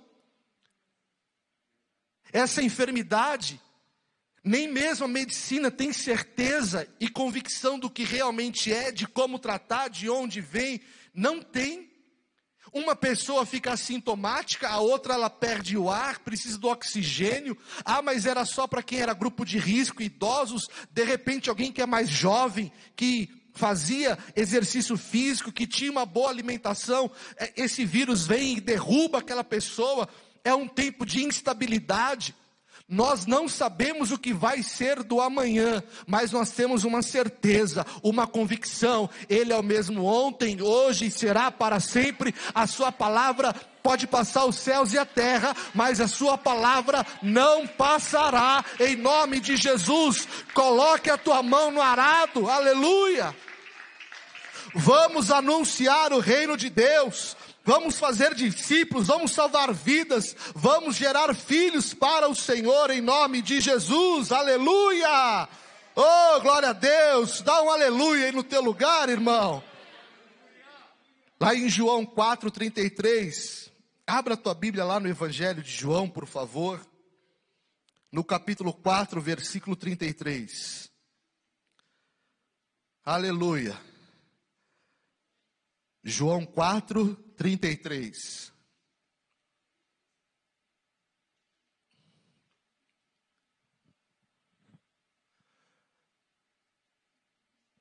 Essa 2.32 2.64
enfermidade, 2.64 3.62
nem 4.44 4.68
mesmo 4.68 5.06
a 5.06 5.08
medicina 5.08 5.70
tem 5.70 5.92
certeza 5.94 6.88
e 7.00 7.08
convicção 7.08 7.78
do 7.78 7.90
que 7.90 8.04
realmente 8.04 8.72
é, 8.72 8.92
de 8.92 9.06
como 9.06 9.38
tratar, 9.38 9.90
de 9.90 10.10
onde 10.10 10.42
vem, 10.42 10.82
não 11.14 11.42
tem. 11.42 11.91
Uma 12.74 12.96
pessoa 12.96 13.46
fica 13.46 13.74
assintomática, 13.74 14.70
a 14.70 14.80
outra 14.80 15.16
ela 15.16 15.30
perde 15.30 15.78
o 15.78 15.90
ar, 15.90 16.20
precisa 16.20 16.58
do 16.58 16.70
oxigênio. 16.70 17.58
Ah, 17.84 18.02
mas 18.02 18.26
era 18.26 18.46
só 18.46 18.66
para 18.66 18.84
quem 18.84 19.00
era 19.00 19.14
grupo 19.14 19.46
de 19.46 19.58
risco, 19.58 20.02
idosos. 20.02 20.70
De 20.90 21.04
repente, 21.04 21.50
alguém 21.50 21.72
que 21.72 21.82
é 21.82 21.86
mais 21.86 22.10
jovem, 22.10 22.72
que 22.96 23.30
fazia 23.54 24.18
exercício 24.36 24.96
físico, 24.96 25.52
que 25.52 25.68
tinha 25.68 25.92
uma 25.92 26.06
boa 26.06 26.30
alimentação, 26.30 27.12
é, 27.36 27.52
esse 27.58 27.84
vírus 27.84 28.26
vem 28.26 28.58
e 28.58 28.62
derruba 28.62 29.20
aquela 29.20 29.44
pessoa 29.44 30.08
é 30.44 30.54
um 30.54 30.68
tempo 30.68 31.06
de 31.06 31.24
instabilidade. 31.24 32.36
Nós 32.92 33.26
não 33.26 33.48
sabemos 33.48 34.12
o 34.12 34.18
que 34.18 34.34
vai 34.34 34.62
ser 34.62 35.02
do 35.02 35.22
amanhã, 35.22 35.82
mas 36.06 36.34
nós 36.34 36.52
temos 36.52 36.84
uma 36.84 37.02
certeza, 37.02 37.86
uma 38.04 38.28
convicção. 38.28 39.10
Ele 39.30 39.54
é 39.54 39.56
o 39.56 39.64
mesmo 39.64 40.04
ontem, 40.04 40.62
hoje 40.62 41.06
e 41.06 41.12
será 41.12 41.50
para 41.50 41.80
sempre. 41.80 42.36
A 42.54 42.68
Sua 42.68 42.92
palavra 42.92 43.56
pode 43.82 44.06
passar 44.08 44.44
os 44.44 44.58
céus 44.58 44.92
e 44.92 44.98
a 44.98 45.06
terra, 45.06 45.56
mas 45.74 46.02
a 46.02 46.08
Sua 46.10 46.38
palavra 46.38 47.06
não 47.24 47.66
passará. 47.66 48.62
Em 48.78 48.98
nome 48.98 49.40
de 49.40 49.56
Jesus, 49.56 50.28
coloque 50.54 51.10
a 51.10 51.18
tua 51.18 51.42
mão 51.42 51.72
no 51.72 51.82
arado, 51.82 52.50
aleluia. 52.50 53.34
Vamos 54.76 55.32
anunciar 55.32 56.12
o 56.12 56.20
reino 56.20 56.58
de 56.58 56.70
Deus 56.70 57.38
vamos 57.64 58.00
fazer 58.00 58.34
discípulos, 58.36 59.08
vamos 59.08 59.32
salvar 59.32 59.74
vidas, 59.74 60.36
vamos 60.56 60.96
gerar 60.96 61.34
filhos 61.36 61.94
para 61.94 62.30
o 62.30 62.36
Senhor 62.36 62.90
em 62.90 63.02
nome 63.02 63.42
de 63.42 63.62
Jesus, 63.62 64.32
aleluia! 64.32 65.48
Oh, 65.96 66.40
glória 66.42 66.70
a 66.70 66.74
Deus, 66.74 67.42
dá 67.42 67.62
um 67.62 67.70
aleluia 67.70 68.28
aí 68.28 68.32
no 68.32 68.44
teu 68.44 68.62
lugar, 68.62 69.10
irmão. 69.10 69.64
Lá 71.40 71.54
em 71.56 71.68
João 71.68 72.06
4,33, 72.06 73.72
abra 74.06 74.36
a 74.36 74.38
tua 74.38 74.54
Bíblia 74.54 74.86
lá 74.86 75.00
no 75.00 75.10
Evangelho 75.10 75.62
de 75.62 75.72
João, 75.72 76.08
por 76.08 76.28
favor, 76.28 76.80
no 78.12 78.24
capítulo 78.24 78.74
4, 78.74 79.20
versículo 79.20 79.76
33. 79.76 80.90
Aleluia. 83.04 83.80
João 86.04 86.46
4, 86.46 87.31
33. 87.42 88.54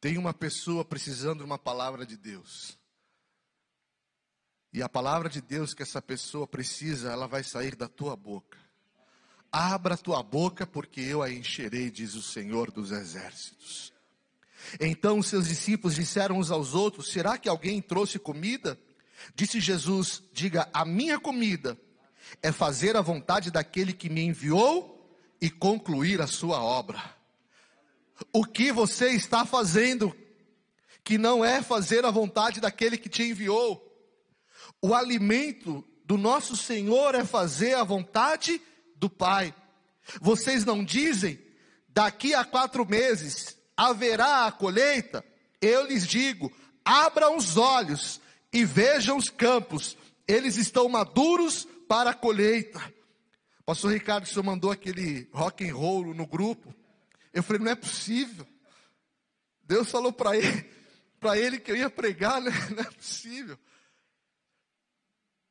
Tem 0.00 0.16
uma 0.16 0.32
pessoa 0.32 0.82
precisando 0.82 1.40
de 1.40 1.44
uma 1.44 1.58
palavra 1.58 2.06
de 2.06 2.16
Deus. 2.16 2.78
E 4.72 4.82
a 4.82 4.88
palavra 4.88 5.28
de 5.28 5.42
Deus 5.42 5.74
que 5.74 5.82
essa 5.82 6.00
pessoa 6.00 6.46
precisa, 6.46 7.12
ela 7.12 7.28
vai 7.28 7.44
sair 7.44 7.76
da 7.76 7.86
tua 7.86 8.16
boca. 8.16 8.56
Abra 9.52 9.94
tua 9.94 10.22
boca, 10.22 10.66
porque 10.66 11.02
eu 11.02 11.22
a 11.22 11.30
encherei, 11.30 11.90
diz 11.90 12.14
o 12.14 12.22
Senhor 12.22 12.70
dos 12.70 12.92
Exércitos. 12.92 13.92
Então 14.80 15.22
seus 15.22 15.46
discípulos 15.48 15.96
disseram 15.96 16.38
uns 16.38 16.50
aos 16.50 16.72
outros: 16.72 17.12
Será 17.12 17.36
que 17.36 17.46
alguém 17.48 17.82
trouxe 17.82 18.18
comida? 18.18 18.80
Disse 19.34 19.60
Jesus: 19.60 20.22
Diga, 20.32 20.68
a 20.72 20.84
minha 20.84 21.18
comida 21.18 21.78
é 22.42 22.52
fazer 22.52 22.96
a 22.96 23.00
vontade 23.00 23.50
daquele 23.50 23.92
que 23.92 24.08
me 24.08 24.22
enviou 24.22 25.18
e 25.40 25.50
concluir 25.50 26.20
a 26.20 26.26
sua 26.26 26.62
obra. 26.62 27.02
O 28.32 28.44
que 28.44 28.70
você 28.70 29.10
está 29.10 29.46
fazendo 29.46 30.14
que 31.02 31.16
não 31.16 31.44
é 31.44 31.62
fazer 31.62 32.04
a 32.04 32.10
vontade 32.10 32.60
daquele 32.60 32.98
que 32.98 33.08
te 33.08 33.22
enviou? 33.22 33.86
O 34.82 34.94
alimento 34.94 35.84
do 36.04 36.18
nosso 36.18 36.56
Senhor 36.56 37.14
é 37.14 37.24
fazer 37.24 37.74
a 37.74 37.84
vontade 37.84 38.60
do 38.96 39.08
Pai. 39.08 39.54
Vocês 40.20 40.64
não 40.64 40.84
dizem, 40.84 41.38
daqui 41.88 42.34
a 42.34 42.44
quatro 42.44 42.86
meses 42.86 43.56
haverá 43.76 44.46
a 44.46 44.52
colheita? 44.52 45.24
Eu 45.60 45.86
lhes 45.86 46.06
digo, 46.06 46.52
abram 46.84 47.36
os 47.36 47.56
olhos 47.56 48.20
e 48.52 48.64
vejam 48.64 49.16
os 49.16 49.28
campos, 49.28 49.96
eles 50.26 50.56
estão 50.56 50.88
maduros 50.88 51.66
para 51.88 52.10
a 52.10 52.14
colheita. 52.14 52.80
Pastor 53.64 53.92
Ricardo, 53.92 54.24
o 54.24 54.26
senhor 54.26 54.42
mandou 54.42 54.70
aquele 54.70 55.28
rock 55.32 55.68
and 55.68 55.74
roll 55.74 56.14
no 56.14 56.26
grupo. 56.26 56.74
Eu 57.32 57.42
falei, 57.42 57.62
não 57.62 57.70
é 57.70 57.76
possível. 57.76 58.46
Deus 59.62 59.90
falou 59.90 60.12
para 60.12 60.36
ele, 60.36 60.68
para 61.20 61.38
ele 61.38 61.60
que 61.60 61.70
eu 61.70 61.76
ia 61.76 61.88
pregar, 61.88 62.40
né? 62.40 62.50
não 62.74 62.82
é 62.82 62.90
possível. 62.90 63.58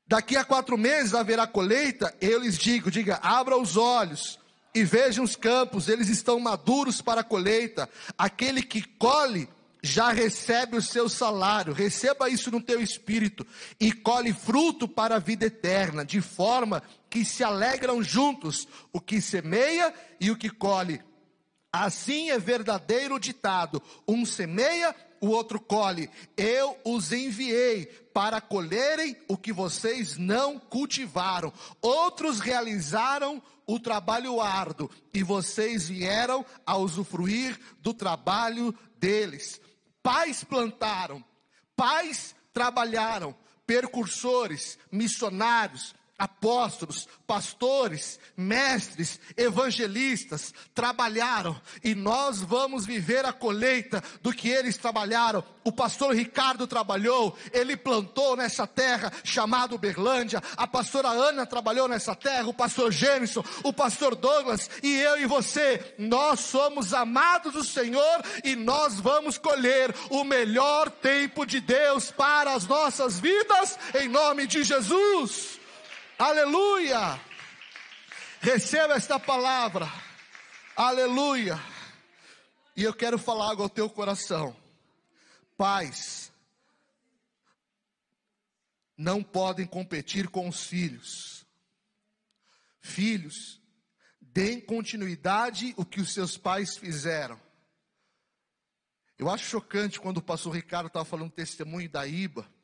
Daqui 0.05 0.35
a 0.35 0.43
quatro 0.43 0.77
meses 0.77 1.13
haverá 1.13 1.45
colheita, 1.45 2.15
eu 2.19 2.39
lhes 2.39 2.57
digo, 2.57 2.89
diga, 2.89 3.19
abra 3.21 3.55
os 3.55 3.77
olhos 3.77 4.39
e 4.73 4.83
vejam 4.83 5.23
os 5.23 5.35
campos, 5.35 5.87
eles 5.87 6.09
estão 6.09 6.39
maduros 6.39 7.01
para 7.01 7.21
a 7.21 7.23
colheita. 7.23 7.87
Aquele 8.17 8.63
que 8.63 8.81
colhe 8.81 9.47
já 9.81 10.11
recebe 10.11 10.77
o 10.77 10.81
seu 10.81 11.07
salário, 11.07 11.73
receba 11.73 12.29
isso 12.29 12.51
no 12.51 12.61
teu 12.61 12.81
espírito 12.81 13.45
e 13.79 13.91
colhe 13.91 14.33
fruto 14.33 14.87
para 14.87 15.15
a 15.15 15.19
vida 15.19 15.45
eterna, 15.45 16.05
de 16.05 16.21
forma 16.21 16.83
que 17.09 17.23
se 17.23 17.43
alegram 17.43 18.03
juntos 18.03 18.67
o 18.91 18.99
que 18.99 19.21
semeia 19.21 19.93
e 20.19 20.29
o 20.29 20.35
que 20.35 20.49
colhe. 20.49 21.01
Assim 21.71 22.29
é 22.29 22.39
verdadeiro 22.39 23.19
ditado: 23.19 23.81
um 24.07 24.25
semeia, 24.25 24.95
o 25.21 25.27
outro 25.27 25.59
colhe. 25.59 26.09
Eu 26.35 26.77
os 26.83 27.11
enviei 27.11 27.85
para 28.13 28.41
colherem 28.41 29.15
o 29.27 29.37
que 29.37 29.53
vocês 29.53 30.17
não 30.17 30.59
cultivaram. 30.59 31.53
Outros 31.81 32.39
realizaram 32.39 33.41
o 33.67 33.79
trabalho 33.79 34.41
árduo 34.41 34.89
e 35.13 35.21
vocês 35.21 35.87
vieram 35.87 36.43
a 36.65 36.75
usufruir 36.75 37.59
do 37.81 37.93
trabalho 37.93 38.75
deles. 38.97 39.61
Pais 40.01 40.43
plantaram, 40.43 41.23
pais 41.75 42.35
trabalharam, 42.53 43.35
percursores, 43.65 44.77
missionários, 44.91 45.93
apóstolos, 46.19 47.07
pastores, 47.25 48.19
mestres, 48.35 49.19
evangelistas 49.37 50.53
trabalharam 50.75 51.59
e 51.81 51.95
nós 51.95 52.41
vamos 52.41 52.85
viver 52.85 53.25
a 53.25 53.31
colheita 53.31 54.03
do 54.21 54.33
que 54.33 54.49
eles 54.49 54.75
trabalharam. 54.75 55.41
O 55.63 55.71
pastor 55.71 56.13
Ricardo 56.13 56.67
trabalhou, 56.67 57.37
ele 57.53 57.77
plantou 57.77 58.35
nessa 58.35 58.67
terra 58.67 59.11
chamada 59.23 59.77
Berlândia. 59.77 60.43
A 60.57 60.67
pastora 60.67 61.09
Ana 61.09 61.45
trabalhou 61.45 61.87
nessa 61.87 62.15
terra, 62.15 62.47
o 62.47 62.53
pastor 62.53 62.91
Gênesis, 62.91 63.37
o 63.63 63.71
pastor 63.71 64.15
Douglas 64.15 64.69
e 64.83 64.99
eu 64.99 65.21
e 65.21 65.25
você. 65.25 65.95
Nós 65.97 66.41
somos 66.41 66.93
amados 66.93 67.53
do 67.53 67.63
Senhor 67.63 68.23
e 68.43 68.55
nós 68.55 68.99
vamos 68.99 69.37
colher 69.37 69.93
o 70.09 70.23
melhor 70.23 70.89
tempo 70.89 71.45
de 71.45 71.61
Deus 71.61 72.11
para 72.11 72.53
as 72.53 72.65
nossas 72.65 73.19
vidas 73.19 73.77
em 74.01 74.09
nome 74.09 74.47
de 74.47 74.63
Jesus. 74.63 75.58
Aleluia! 76.19 77.17
Receba 78.41 78.95
esta 78.95 79.17
palavra. 79.17 79.87
Aleluia! 80.75 81.57
E 82.75 82.83
eu 82.83 82.93
quero 82.93 83.17
falar 83.17 83.45
algo 83.45 83.63
ao 83.63 83.69
teu 83.69 83.89
coração. 83.89 84.53
Pais 85.55 86.29
não 88.97 89.23
podem 89.23 89.65
competir 89.65 90.27
com 90.27 90.49
os 90.49 90.65
filhos. 90.65 91.45
Filhos, 92.81 93.61
deem 94.19 94.59
continuidade 94.59 95.73
o 95.77 95.85
que 95.85 96.01
os 96.01 96.13
seus 96.13 96.37
pais 96.37 96.75
fizeram. 96.75 97.39
Eu 99.17 99.29
acho 99.29 99.45
chocante 99.45 100.01
quando 100.01 100.17
o 100.17 100.21
pastor 100.21 100.53
Ricardo 100.53 100.87
estava 100.87 101.05
falando 101.05 101.31
testemunho 101.31 101.89
da 101.89 102.05
IBA. 102.05 102.58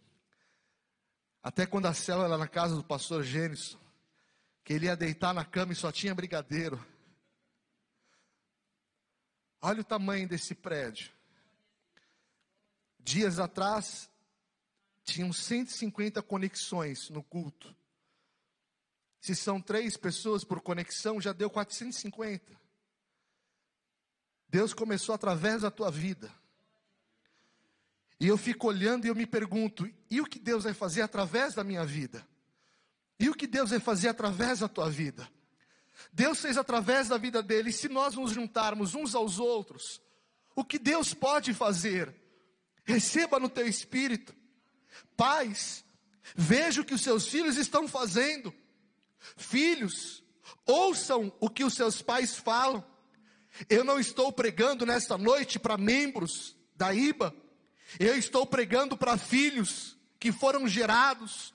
Até 1.46 1.68
quando 1.68 1.86
a 1.86 1.94
célula 1.94 2.26
era 2.26 2.38
na 2.40 2.48
casa 2.48 2.76
do 2.76 2.84
pastor 2.84 3.22
Gênesis, 3.22 3.78
que 4.64 4.74
ele 4.74 4.88
ia 4.88 4.96
deitar 4.98 5.32
na 5.32 5.46
cama 5.46 5.74
e 5.74 5.76
só 5.76 5.92
tinha 5.92 6.16
brigadeiro. 6.16 6.84
Olha 9.62 9.82
o 9.82 9.84
tamanho 9.84 10.28
desse 10.28 10.56
prédio. 10.56 11.12
Dias 13.00 13.38
atrás, 13.38 14.10
tinham 15.04 15.32
150 15.32 16.24
conexões 16.24 17.12
no 17.12 17.22
culto. 17.22 17.76
Se 19.22 19.36
são 19.36 19.62
três 19.62 19.96
pessoas 19.96 20.44
por 20.44 20.62
conexão, 20.62 21.22
já 21.22 21.32
deu 21.32 21.48
450. 21.48 22.60
Deus 24.50 24.74
começou 24.74 25.14
através 25.14 25.62
da 25.62 25.70
tua 25.70 25.92
vida. 25.92 26.34
E 28.20 28.28
eu 28.28 28.38
fico 28.38 28.68
olhando 28.68 29.06
e 29.06 29.08
eu 29.10 29.16
me 29.16 29.26
pergunto: 29.26 29.90
e 30.10 30.22
o 30.22 30.26
que 30.26 30.40
Deus 30.40 30.64
vai 30.64 30.74
fazer 30.74 31.02
através 31.02 31.54
da 31.54 31.64
minha 31.64 31.86
vida? 31.86 32.26
E 33.20 33.30
o 33.30 33.34
que 33.34 33.48
Deus 33.48 33.70
vai 33.70 33.80
fazer 33.80 34.10
através 34.10 34.60
da 34.60 34.68
tua 34.68 34.90
vida? 34.90 35.30
Deus 36.12 36.40
fez 36.40 36.58
através 36.58 37.08
da 37.08 37.18
vida 37.18 37.42
dele, 37.42 37.70
e 37.70 37.74
se 37.74 37.88
nós 37.88 38.16
nos 38.16 38.32
juntarmos 38.32 38.96
uns 38.96 39.16
aos 39.16 39.40
outros, 39.40 40.02
o 40.56 40.64
que 40.64 40.78
Deus 40.78 41.14
pode 41.14 41.54
fazer? 41.54 42.14
Receba 42.84 43.40
no 43.40 43.50
teu 43.50 43.68
espírito, 43.68 44.36
pais, 45.18 45.84
veja 46.36 46.82
o 46.82 46.86
que 46.86 46.94
os 46.94 47.02
seus 47.02 47.28
filhos 47.28 47.58
estão 47.58 47.88
fazendo, 47.88 48.54
filhos, 49.36 50.24
ouçam 50.66 51.34
o 51.40 51.50
que 51.50 51.64
os 51.64 51.74
seus 51.74 52.02
pais 52.02 52.36
falam. 52.36 52.86
Eu 53.70 53.84
não 53.84 54.00
estou 54.00 54.32
pregando 54.32 54.86
nesta 54.86 55.18
noite 55.18 55.58
para 55.58 55.78
membros 55.78 56.56
da 56.76 56.94
IBA, 56.94 57.34
eu 58.00 58.18
estou 58.18 58.46
pregando 58.46 58.98
para 58.98 59.18
filhos 59.18 59.98
que 60.20 60.32
foram 60.32 60.68
gerados. 60.68 61.54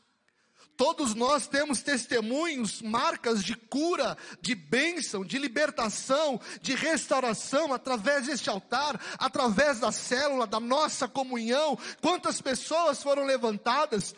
Todos 0.76 1.14
nós 1.14 1.46
temos 1.46 1.82
testemunhos, 1.82 2.80
marcas 2.80 3.44
de 3.44 3.54
cura, 3.54 4.16
de 4.40 4.54
bênção, 4.54 5.22
de 5.22 5.36
libertação, 5.36 6.40
de 6.62 6.74
restauração 6.74 7.74
através 7.74 8.26
deste 8.26 8.48
altar, 8.48 8.98
através 9.18 9.78
da 9.78 9.92
célula, 9.92 10.46
da 10.46 10.58
nossa 10.58 11.06
comunhão. 11.06 11.78
Quantas 12.00 12.40
pessoas 12.40 13.02
foram 13.02 13.26
levantadas? 13.26 14.14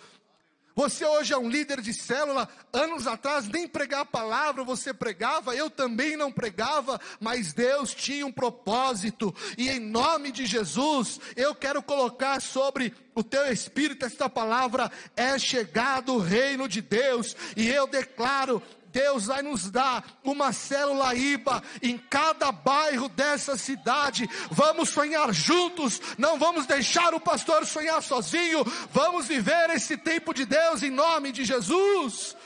Você 0.75 1.05
hoje 1.05 1.33
é 1.33 1.39
um 1.39 1.49
líder 1.49 1.81
de 1.81 1.93
célula. 1.93 2.49
Anos 2.73 3.07
atrás 3.07 3.47
nem 3.49 3.69
pregar 3.69 4.01
a 4.01 4.07
palavra 4.07 4.65
você 4.65 4.95
pregava, 4.95 5.55
eu 5.55 5.69
também 5.69 6.17
não 6.17 6.33
pregava, 6.33 7.01
mas 7.21 7.53
Deus 7.53 7.95
tinha 7.95 8.27
um 8.27 8.33
propósito. 8.33 9.35
E 9.59 9.69
em 9.69 9.81
nome 9.81 10.33
de 10.33 10.47
Jesus, 10.47 11.21
eu 11.37 11.55
quero 11.55 11.83
colocar 11.83 12.41
sobre 12.41 12.95
o 13.15 13.23
teu 13.23 13.53
espírito 13.53 14.07
esta 14.07 14.29
palavra: 14.29 14.91
é 15.17 15.39
chegado 15.39 16.15
o 16.15 16.19
reino 16.19 16.69
de 16.69 16.81
Deus. 16.81 17.37
E 17.57 17.69
eu 17.69 17.87
declaro 17.87 18.63
Deus 18.93 19.27
vai 19.27 19.43
nos 19.43 19.71
dar 19.71 20.05
uma 20.23 20.53
célula 20.53 21.15
IBA 21.15 21.63
em 21.83 21.97
cada 21.97 22.53
bairro 22.53 23.09
dessa 23.09 23.57
cidade. 23.57 24.29
Vamos 24.51 24.91
sonhar 24.91 25.33
juntos, 25.33 26.01
não 26.19 26.39
vamos 26.39 26.67
deixar 26.67 27.15
o 27.15 27.21
pastor 27.21 27.67
sonhar 27.67 28.03
sozinho. 28.03 28.63
Vamos 28.93 29.27
viver 29.27 29.71
esse 29.71 29.97
tempo 29.97 30.35
de 30.35 30.45
Deus 30.45 30.83
em 30.83 30.91
nome 30.91 31.33
de 31.33 31.45
Jesus. 31.45 32.37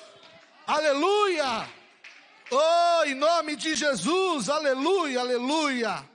Aleluia! 0.67 1.69
Oh, 2.49 3.05
em 3.05 3.15
nome 3.15 3.57
de 3.57 3.75
Jesus, 3.75 4.49
aleluia, 4.49 5.19
aleluia. 5.19 6.09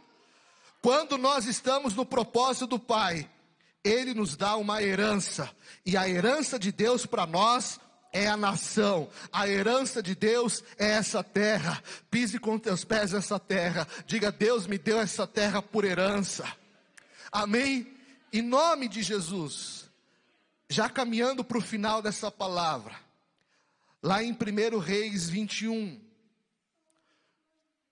Quando 0.82 1.18
nós 1.18 1.46
estamos 1.46 1.94
no 1.94 2.06
propósito 2.06 2.68
do 2.68 2.80
Pai, 2.80 3.30
Ele 3.84 4.14
nos 4.14 4.38
dá 4.38 4.56
uma 4.56 4.82
herança, 4.82 5.52
e 5.86 5.98
a 5.98 6.08
herança 6.08 6.58
de 6.58 6.72
Deus 6.72 7.06
para 7.06 7.26
nós 7.26 7.82
é 8.12 8.28
a 8.28 8.36
nação, 8.36 9.10
a 9.32 9.48
herança 9.48 10.04
de 10.04 10.14
Deus 10.14 10.64
é 10.78 10.92
essa 10.92 11.24
terra. 11.24 11.82
Pise 12.10 12.40
com 12.40 12.60
teus 12.60 12.84
pés 12.84 13.14
essa 13.14 13.40
terra. 13.40 13.88
Diga: 14.06 14.32
Deus 14.32 14.68
me 14.68 14.78
deu 14.78 15.00
essa 15.00 15.26
terra 15.26 15.62
por 15.62 15.86
herança. 15.86 16.46
Amém? 17.32 17.88
Em 18.34 18.42
nome 18.42 18.88
de 18.88 19.02
Jesus. 19.02 19.90
Já 20.70 20.90
caminhando 20.90 21.44
para 21.44 21.58
o 21.58 21.62
final 21.62 22.02
dessa 22.02 22.32
palavra, 22.32 22.96
lá 24.02 24.24
em 24.24 24.32
1 24.32 24.78
Reis 24.80 25.30
21, 25.30 26.00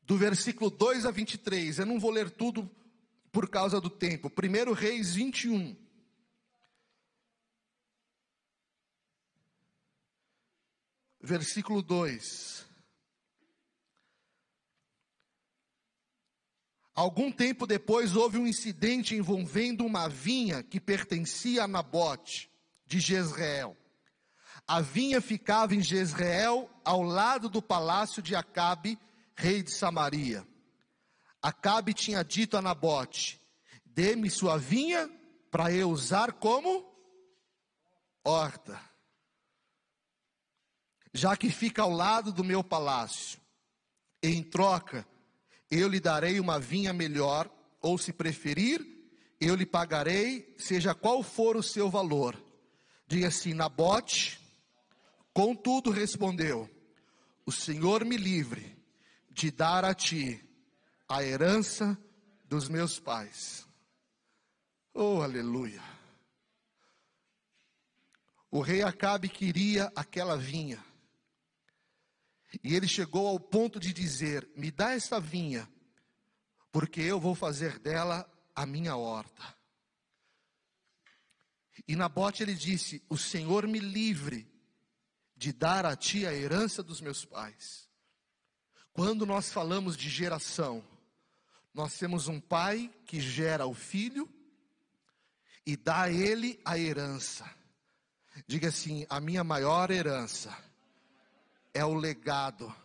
do 0.03 0.17
versículo 0.17 0.69
2 0.69 1.05
a 1.05 1.11
23, 1.11 1.79
eu 1.79 1.85
não 1.85 1.99
vou 1.99 2.09
ler 2.09 2.29
tudo 2.29 2.69
por 3.31 3.49
causa 3.49 3.79
do 3.79 3.89
tempo. 3.89 4.31
1 4.31 4.73
Reis 4.73 5.13
21. 5.13 5.75
Versículo 11.21 11.81
2. 11.81 12.67
Algum 16.95 17.31
tempo 17.31 17.65
depois 17.65 18.15
houve 18.15 18.37
um 18.37 18.47
incidente 18.47 19.15
envolvendo 19.15 19.85
uma 19.85 20.09
vinha 20.09 20.61
que 20.61 20.79
pertencia 20.79 21.63
a 21.63 21.67
Nabote, 21.67 22.51
de 22.85 22.99
Jezreel. 22.99 23.77
A 24.67 24.81
vinha 24.81 25.21
ficava 25.21 25.73
em 25.73 25.81
Jezreel, 25.81 26.69
ao 26.83 27.01
lado 27.01 27.47
do 27.49 27.61
palácio 27.61 28.21
de 28.21 28.35
Acabe, 28.35 28.99
rei 29.35 29.63
de 29.63 29.71
Samaria. 29.71 30.45
Acabe 31.41 31.93
tinha 31.93 32.23
dito 32.23 32.57
a 32.57 32.61
Nabote: 32.61 33.41
Dê-me 33.85 34.29
sua 34.29 34.57
vinha 34.57 35.09
para 35.49 35.71
eu 35.71 35.89
usar 35.89 36.33
como 36.33 36.85
horta 38.23 38.88
já 41.13 41.35
que 41.35 41.49
fica 41.49 41.81
ao 41.81 41.91
lado 41.91 42.31
do 42.31 42.43
meu 42.43 42.63
palácio. 42.63 43.39
Em 44.21 44.43
troca, 44.43 45.07
eu 45.69 45.87
lhe 45.87 45.99
darei 45.99 46.39
uma 46.39 46.59
vinha 46.59 46.93
melhor, 46.93 47.49
ou 47.81 47.97
se 47.97 48.11
preferir, 48.11 48.85
eu 49.39 49.55
lhe 49.55 49.65
pagarei, 49.65 50.53
seja 50.57 50.93
qual 50.93 51.23
for 51.23 51.55
o 51.55 51.63
seu 51.63 51.89
valor. 51.89 52.35
Diga 53.07 53.27
assim: 53.27 53.53
Nabote, 53.53 54.39
contudo 55.33 55.89
respondeu: 55.91 56.69
O 57.45 57.51
Senhor 57.51 58.03
me 58.03 58.17
livre 58.17 58.77
de 59.31 59.49
dar 59.49 59.85
a 59.85 59.93
ti 59.93 60.43
a 61.07 61.23
herança 61.23 61.97
dos 62.45 62.67
meus 62.67 62.99
pais. 62.99 63.65
Oh, 64.93 65.21
aleluia. 65.21 65.81
O 68.51 68.61
rei 68.61 68.81
Acabe 68.81 69.29
queria 69.29 69.91
aquela 69.95 70.35
vinha. 70.35 70.83
E 72.63 72.75
ele 72.75 72.87
chegou 72.87 73.27
ao 73.27 73.39
ponto 73.39 73.79
de 73.79 73.93
dizer: 73.93 74.49
Me 74.55 74.71
dá 74.71 74.93
essa 74.93 75.19
vinha, 75.19 75.69
porque 76.71 77.01
eu 77.01 77.19
vou 77.19 77.35
fazer 77.35 77.77
dela 77.79 78.29
a 78.55 78.65
minha 78.65 78.95
horta. 78.95 79.55
E 81.87 81.95
Nabote 81.95 82.41
ele 82.41 82.55
disse: 82.55 83.03
O 83.07 83.17
Senhor 83.17 83.67
me 83.67 83.79
livre 83.79 84.51
de 85.35 85.53
dar 85.53 85.85
a 85.85 85.95
ti 85.95 86.25
a 86.25 86.33
herança 86.33 86.81
dos 86.81 86.99
meus 87.01 87.23
pais. 87.23 87.87
Quando 88.91 89.25
nós 89.25 89.51
falamos 89.51 89.95
de 89.95 90.09
geração, 90.09 90.83
nós 91.73 91.97
temos 91.97 92.27
um 92.27 92.39
pai 92.39 92.91
que 93.05 93.21
gera 93.21 93.65
o 93.67 93.73
filho 93.73 94.27
e 95.65 95.77
dá 95.77 96.03
a 96.03 96.11
ele 96.11 96.59
a 96.65 96.77
herança. 96.79 97.49
Diga 98.47 98.69
assim: 98.69 99.05
a 99.07 99.19
minha 99.19 99.43
maior 99.43 99.91
herança 99.91 100.68
é 101.79 101.85
o 101.85 101.93
legado 101.93 102.75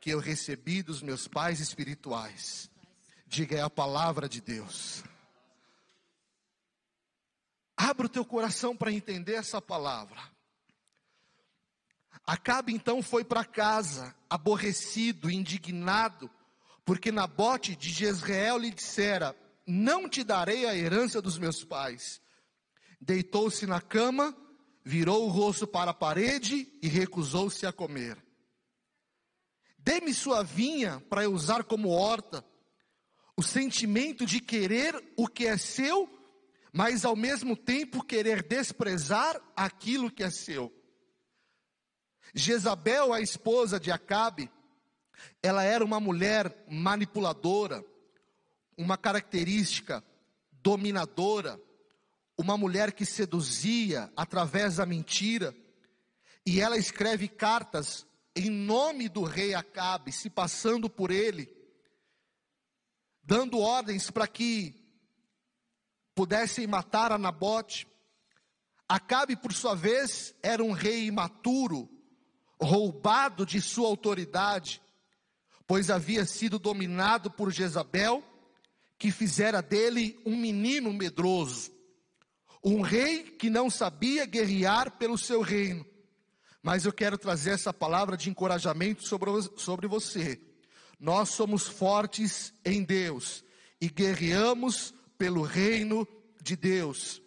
que 0.00 0.10
eu 0.10 0.18
recebi 0.18 0.82
dos 0.82 1.00
meus 1.00 1.28
pais 1.28 1.60
espirituais. 1.60 2.68
Diga, 3.26 3.56
é 3.56 3.62
a 3.62 3.70
palavra 3.70 4.28
de 4.28 4.40
Deus. 4.40 5.04
Abra 7.76 8.06
o 8.06 8.08
teu 8.08 8.24
coração 8.24 8.76
para 8.76 8.92
entender 8.92 9.34
essa 9.34 9.62
palavra. 9.62 10.20
Acabe 12.26 12.72
então 12.72 13.02
foi 13.02 13.24
para 13.24 13.44
casa, 13.44 14.14
aborrecido, 14.28 15.30
indignado, 15.30 16.30
porque 16.84 17.12
Nabote 17.12 17.76
de 17.76 17.90
Jezreel 17.90 18.58
lhe 18.58 18.70
dissera: 18.70 19.36
Não 19.66 20.08
te 20.08 20.24
darei 20.24 20.66
a 20.66 20.76
herança 20.76 21.22
dos 21.22 21.38
meus 21.38 21.64
pais. 21.64 22.20
Deitou-se 23.00 23.66
na 23.66 23.80
cama 23.80 24.36
virou 24.84 25.24
o 25.24 25.30
rosto 25.30 25.66
para 25.66 25.92
a 25.92 25.94
parede 25.94 26.68
e 26.82 26.88
recusou-se 26.88 27.66
a 27.66 27.72
comer. 27.72 28.23
Dê-me 29.84 30.14
sua 30.14 30.42
vinha 30.42 30.98
para 31.10 31.24
eu 31.24 31.32
usar 31.34 31.62
como 31.62 31.90
horta. 31.90 32.42
O 33.36 33.42
sentimento 33.42 34.24
de 34.24 34.40
querer 34.40 35.12
o 35.14 35.28
que 35.28 35.46
é 35.46 35.58
seu, 35.58 36.08
mas 36.72 37.04
ao 37.04 37.14
mesmo 37.14 37.54
tempo 37.54 38.02
querer 38.02 38.42
desprezar 38.42 39.38
aquilo 39.54 40.10
que 40.10 40.24
é 40.24 40.30
seu. 40.30 40.72
Jezabel, 42.34 43.12
a 43.12 43.20
esposa 43.20 43.78
de 43.78 43.92
Acabe, 43.92 44.50
ela 45.42 45.62
era 45.62 45.84
uma 45.84 46.00
mulher 46.00 46.64
manipuladora, 46.66 47.84
uma 48.78 48.96
característica 48.96 50.02
dominadora, 50.50 51.60
uma 52.38 52.56
mulher 52.56 52.92
que 52.92 53.04
seduzia 53.04 54.10
através 54.16 54.76
da 54.76 54.86
mentira, 54.86 55.54
e 56.46 56.58
ela 56.58 56.78
escreve 56.78 57.28
cartas 57.28 58.06
em 58.36 58.50
nome 58.50 59.08
do 59.08 59.22
rei 59.22 59.54
Acabe, 59.54 60.10
se 60.10 60.28
passando 60.28 60.90
por 60.90 61.10
ele, 61.10 61.48
dando 63.22 63.58
ordens 63.58 64.10
para 64.10 64.26
que 64.26 64.74
pudessem 66.14 66.66
matar 66.66 67.12
a 67.12 67.18
Nabote. 67.18 67.86
Acabe, 68.88 69.36
por 69.36 69.52
sua 69.52 69.74
vez, 69.74 70.34
era 70.42 70.62
um 70.62 70.72
rei 70.72 71.06
imaturo, 71.06 71.88
roubado 72.60 73.46
de 73.46 73.60
sua 73.60 73.88
autoridade, 73.88 74.82
pois 75.66 75.90
havia 75.90 76.24
sido 76.24 76.58
dominado 76.58 77.30
por 77.30 77.52
Jezabel, 77.52 78.22
que 78.98 79.10
fizera 79.10 79.62
dele 79.62 80.20
um 80.26 80.36
menino 80.36 80.92
medroso. 80.92 81.72
Um 82.62 82.80
rei 82.80 83.24
que 83.24 83.50
não 83.50 83.68
sabia 83.68 84.24
guerrear 84.24 84.98
pelo 84.98 85.18
seu 85.18 85.40
reino. 85.42 85.84
Mas 86.64 86.86
eu 86.86 86.92
quero 86.94 87.18
trazer 87.18 87.50
essa 87.50 87.74
palavra 87.74 88.16
de 88.16 88.30
encorajamento 88.30 89.06
sobre, 89.06 89.30
sobre 89.54 89.86
você. 89.86 90.40
Nós 90.98 91.28
somos 91.28 91.68
fortes 91.68 92.54
em 92.64 92.82
Deus 92.82 93.44
e 93.78 93.90
guerreamos 93.90 94.94
pelo 95.18 95.42
reino 95.42 96.08
de 96.42 96.56
Deus. 96.56 97.20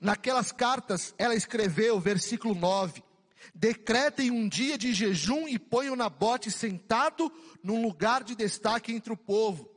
Naquelas 0.00 0.50
cartas, 0.50 1.14
ela 1.16 1.32
escreveu, 1.32 2.00
versículo 2.00 2.56
9: 2.56 3.04
Decretem 3.54 4.32
um 4.32 4.48
dia 4.48 4.76
de 4.76 4.92
jejum 4.92 5.46
e 5.46 5.60
ponham 5.60 5.94
Nabote 5.94 6.50
sentado 6.50 7.30
num 7.62 7.86
lugar 7.86 8.24
de 8.24 8.34
destaque 8.34 8.92
entre 8.92 9.12
o 9.12 9.16
povo. 9.16 9.70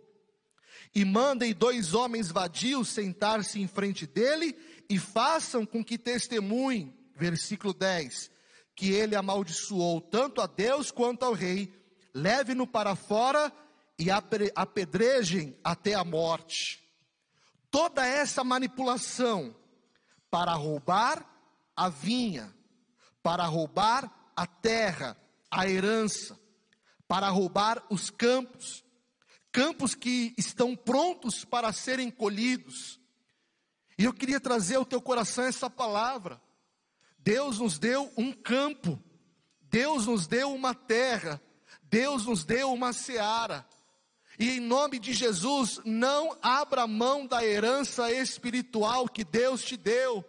E 0.95 1.05
mandem 1.05 1.53
dois 1.53 1.93
homens 1.93 2.31
vadios 2.31 2.89
sentar-se 2.89 3.61
em 3.61 3.67
frente 3.67 4.07
dele 4.07 4.57
e 4.89 4.97
façam 4.97 5.63
com 5.63 5.85
que 5.85 5.95
testemunhem, 5.95 6.91
versículo 7.15 7.71
10, 7.71 8.33
que 8.75 8.91
ele 8.91 9.15
amaldiçoou 9.15 10.01
tanto 10.01 10.41
a 10.41 10.47
Deus 10.47 10.91
quanto 10.91 11.23
ao 11.23 11.33
rei, 11.33 11.73
leve-no 12.13 12.67
para 12.67 12.95
fora 12.95 13.51
e 13.97 14.07
apedrejem 14.11 15.57
até 15.63 15.93
a 15.93 16.03
morte. 16.03 16.83
Toda 17.71 18.05
essa 18.05 18.43
manipulação 18.43 19.55
para 20.29 20.53
roubar 20.53 21.25
a 21.75 21.89
vinha, 21.89 22.53
para 23.23 23.45
roubar 23.45 24.31
a 24.35 24.45
terra, 24.45 25.17
a 25.49 25.67
herança, 25.67 26.37
para 27.07 27.29
roubar 27.29 27.83
os 27.89 28.09
campos, 28.09 28.83
campos 29.51 29.95
que 29.95 30.33
estão 30.37 30.75
prontos 30.75 31.45
para 31.45 31.71
serem 31.71 32.11
colhidos. 32.11 32.99
E 33.97 34.03
eu 34.03 34.13
queria 34.13 34.39
trazer 34.39 34.75
ao 34.75 34.85
teu 34.85 35.01
coração 35.01 35.45
essa 35.45 35.69
palavra. 35.69 36.41
Deus 37.25 37.57
nos 37.57 37.79
deu 37.79 38.13
um 38.15 38.31
campo, 38.31 39.01
Deus 39.63 40.05
nos 40.05 40.27
deu 40.27 40.53
uma 40.53 40.75
terra, 40.75 41.41
Deus 41.81 42.27
nos 42.27 42.45
deu 42.45 42.71
uma 42.71 42.93
seara. 42.93 43.65
E 44.37 44.51
em 44.51 44.59
nome 44.59 44.99
de 44.99 45.11
Jesus, 45.11 45.81
não 45.83 46.37
abra 46.39 46.85
mão 46.85 47.25
da 47.25 47.43
herança 47.43 48.11
espiritual 48.11 49.09
que 49.09 49.23
Deus 49.23 49.63
te 49.63 49.75
deu. 49.75 50.23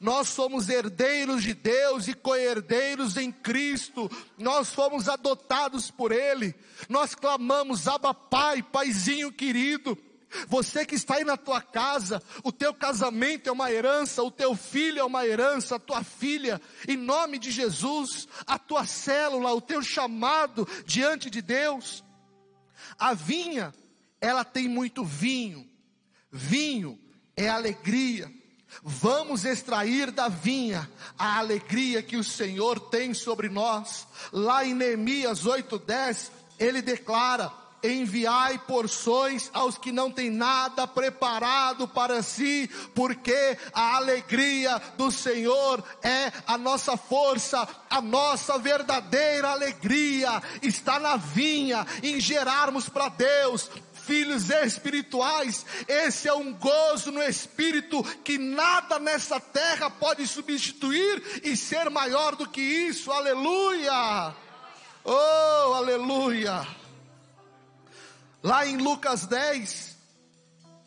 Nós 0.00 0.28
somos 0.28 0.70
herdeiros 0.70 1.42
de 1.42 1.52
Deus 1.52 2.08
e 2.08 2.14
co-herdeiros 2.14 3.18
em 3.18 3.30
Cristo. 3.30 4.10
Nós 4.38 4.70
fomos 4.72 5.06
adotados 5.06 5.90
por 5.90 6.12
Ele. 6.12 6.54
Nós 6.88 7.14
clamamos, 7.14 7.86
Abba 7.86 8.14
Pai, 8.14 8.62
Paizinho 8.62 9.30
querido. 9.30 9.98
Você 10.46 10.84
que 10.84 10.94
está 10.94 11.16
aí 11.16 11.24
na 11.24 11.36
tua 11.36 11.60
casa, 11.60 12.22
o 12.44 12.52
teu 12.52 12.74
casamento 12.74 13.48
é 13.48 13.52
uma 13.52 13.72
herança, 13.72 14.22
o 14.22 14.30
teu 14.30 14.54
filho 14.54 15.00
é 15.00 15.04
uma 15.04 15.26
herança, 15.26 15.76
a 15.76 15.78
tua 15.78 16.04
filha, 16.04 16.60
em 16.86 16.96
nome 16.96 17.38
de 17.38 17.50
Jesus, 17.50 18.28
a 18.46 18.58
tua 18.58 18.86
célula, 18.86 19.52
o 19.52 19.60
teu 19.60 19.82
chamado 19.82 20.68
diante 20.84 21.30
de 21.30 21.40
Deus. 21.40 22.04
A 22.98 23.14
vinha, 23.14 23.74
ela 24.20 24.44
tem 24.44 24.68
muito 24.68 25.04
vinho. 25.04 25.68
Vinho 26.30 26.98
é 27.36 27.48
alegria. 27.48 28.30
Vamos 28.82 29.44
extrair 29.44 30.10
da 30.10 30.28
vinha 30.28 30.88
a 31.18 31.38
alegria 31.38 32.02
que 32.02 32.16
o 32.16 32.24
Senhor 32.24 32.78
tem 32.78 33.14
sobre 33.14 33.48
nós. 33.48 34.06
Lá 34.30 34.64
em 34.64 34.74
Neemias 34.74 35.46
8:10, 35.46 36.30
ele 36.58 36.82
declara: 36.82 37.52
enviai 37.82 38.58
porções 38.58 39.50
aos 39.52 39.78
que 39.78 39.92
não 39.92 40.10
têm 40.10 40.30
nada 40.30 40.86
preparado 40.86 41.86
para 41.86 42.22
si, 42.22 42.68
porque 42.94 43.56
a 43.72 43.96
alegria 43.96 44.80
do 44.96 45.10
Senhor 45.10 45.82
é 46.02 46.32
a 46.46 46.58
nossa 46.58 46.96
força, 46.96 47.66
a 47.88 48.00
nossa 48.00 48.58
verdadeira 48.58 49.50
alegria 49.50 50.42
está 50.62 50.98
na 50.98 51.16
vinha, 51.16 51.86
em 52.02 52.20
gerarmos 52.20 52.88
para 52.88 53.08
Deus, 53.08 53.70
filhos 53.92 54.48
espirituais, 54.48 55.66
esse 55.86 56.28
é 56.28 56.32
um 56.32 56.52
gozo 56.54 57.12
no 57.12 57.22
espírito 57.22 58.02
que 58.24 58.38
nada 58.38 58.98
nessa 58.98 59.38
terra 59.38 59.90
pode 59.90 60.26
substituir 60.26 61.40
e 61.44 61.54
ser 61.54 61.90
maior 61.90 62.34
do 62.34 62.48
que 62.48 62.60
isso, 62.60 63.12
aleluia! 63.12 64.34
Oh, 65.04 65.74
aleluia! 65.74 66.77
Lá 68.42 68.66
em 68.66 68.76
Lucas 68.76 69.26
10, 69.26 69.96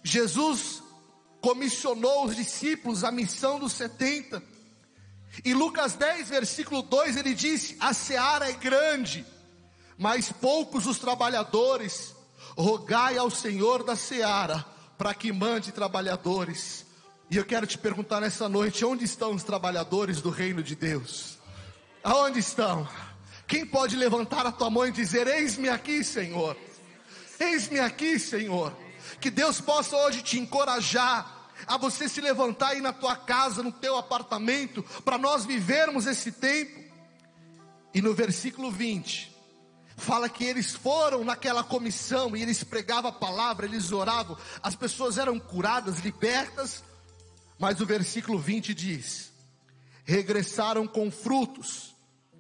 Jesus 0.03 0.81
comissionou 1.41 2.25
os 2.25 2.35
discípulos 2.35 3.03
a 3.03 3.11
missão 3.11 3.59
dos 3.59 3.73
70. 3.73 4.41
E 5.43 5.53
Lucas 5.53 5.93
10, 5.95 6.29
versículo 6.29 6.81
2, 6.81 7.17
ele 7.17 7.33
disse: 7.33 7.75
A 7.79 7.93
seara 7.93 8.49
é 8.49 8.53
grande, 8.53 9.25
mas 9.97 10.31
poucos 10.31 10.85
os 10.85 10.99
trabalhadores 10.99 12.15
rogai 12.57 13.17
ao 13.17 13.29
Senhor 13.29 13.83
da 13.83 13.95
seara 13.95 14.65
para 14.97 15.13
que 15.13 15.31
mande 15.31 15.71
trabalhadores. 15.71 16.85
E 17.29 17.37
eu 17.37 17.45
quero 17.45 17.65
te 17.65 17.77
perguntar 17.77 18.21
nessa 18.21 18.47
noite: 18.47 18.85
onde 18.85 19.03
estão 19.03 19.33
os 19.33 19.43
trabalhadores 19.43 20.21
do 20.21 20.29
reino 20.29 20.61
de 20.61 20.75
Deus? 20.75 21.37
Aonde 22.03 22.39
estão? 22.39 22.87
Quem 23.47 23.65
pode 23.65 23.95
levantar 23.95 24.45
a 24.45 24.51
tua 24.51 24.69
mão 24.69 24.85
e 24.85 24.91
dizer: 24.91 25.27
Eis-me 25.27 25.69
aqui, 25.69 26.03
Senhor? 26.03 26.57
Eis-me 27.41 27.79
aqui, 27.79 28.19
Senhor. 28.19 28.71
Que 29.19 29.31
Deus 29.31 29.59
possa 29.59 29.97
hoje 29.97 30.21
te 30.21 30.37
encorajar 30.37 31.49
a 31.65 31.75
você 31.75 32.07
se 32.07 32.21
levantar 32.21 32.69
aí 32.69 32.81
na 32.81 32.93
tua 32.93 33.15
casa, 33.15 33.63
no 33.63 33.71
teu 33.71 33.97
apartamento, 33.97 34.83
para 35.03 35.17
nós 35.17 35.43
vivermos 35.43 36.05
esse 36.05 36.31
tempo. 36.31 36.79
E 37.93 38.01
no 38.01 38.13
versículo 38.13 38.71
20, 38.71 39.35
fala 39.97 40.29
que 40.29 40.43
eles 40.43 40.71
foram 40.71 41.23
naquela 41.23 41.63
comissão 41.63 42.35
e 42.37 42.43
eles 42.43 42.63
pregavam 42.63 43.09
a 43.09 43.13
palavra, 43.13 43.65
eles 43.65 43.91
oravam, 43.91 44.37
as 44.61 44.75
pessoas 44.75 45.17
eram 45.17 45.39
curadas, 45.39 45.99
libertas, 45.99 46.83
mas 47.59 47.81
o 47.81 47.85
versículo 47.85 48.37
20 48.37 48.73
diz: 48.73 49.31
regressaram 50.03 50.87
com 50.87 51.09
frutos, 51.11 51.95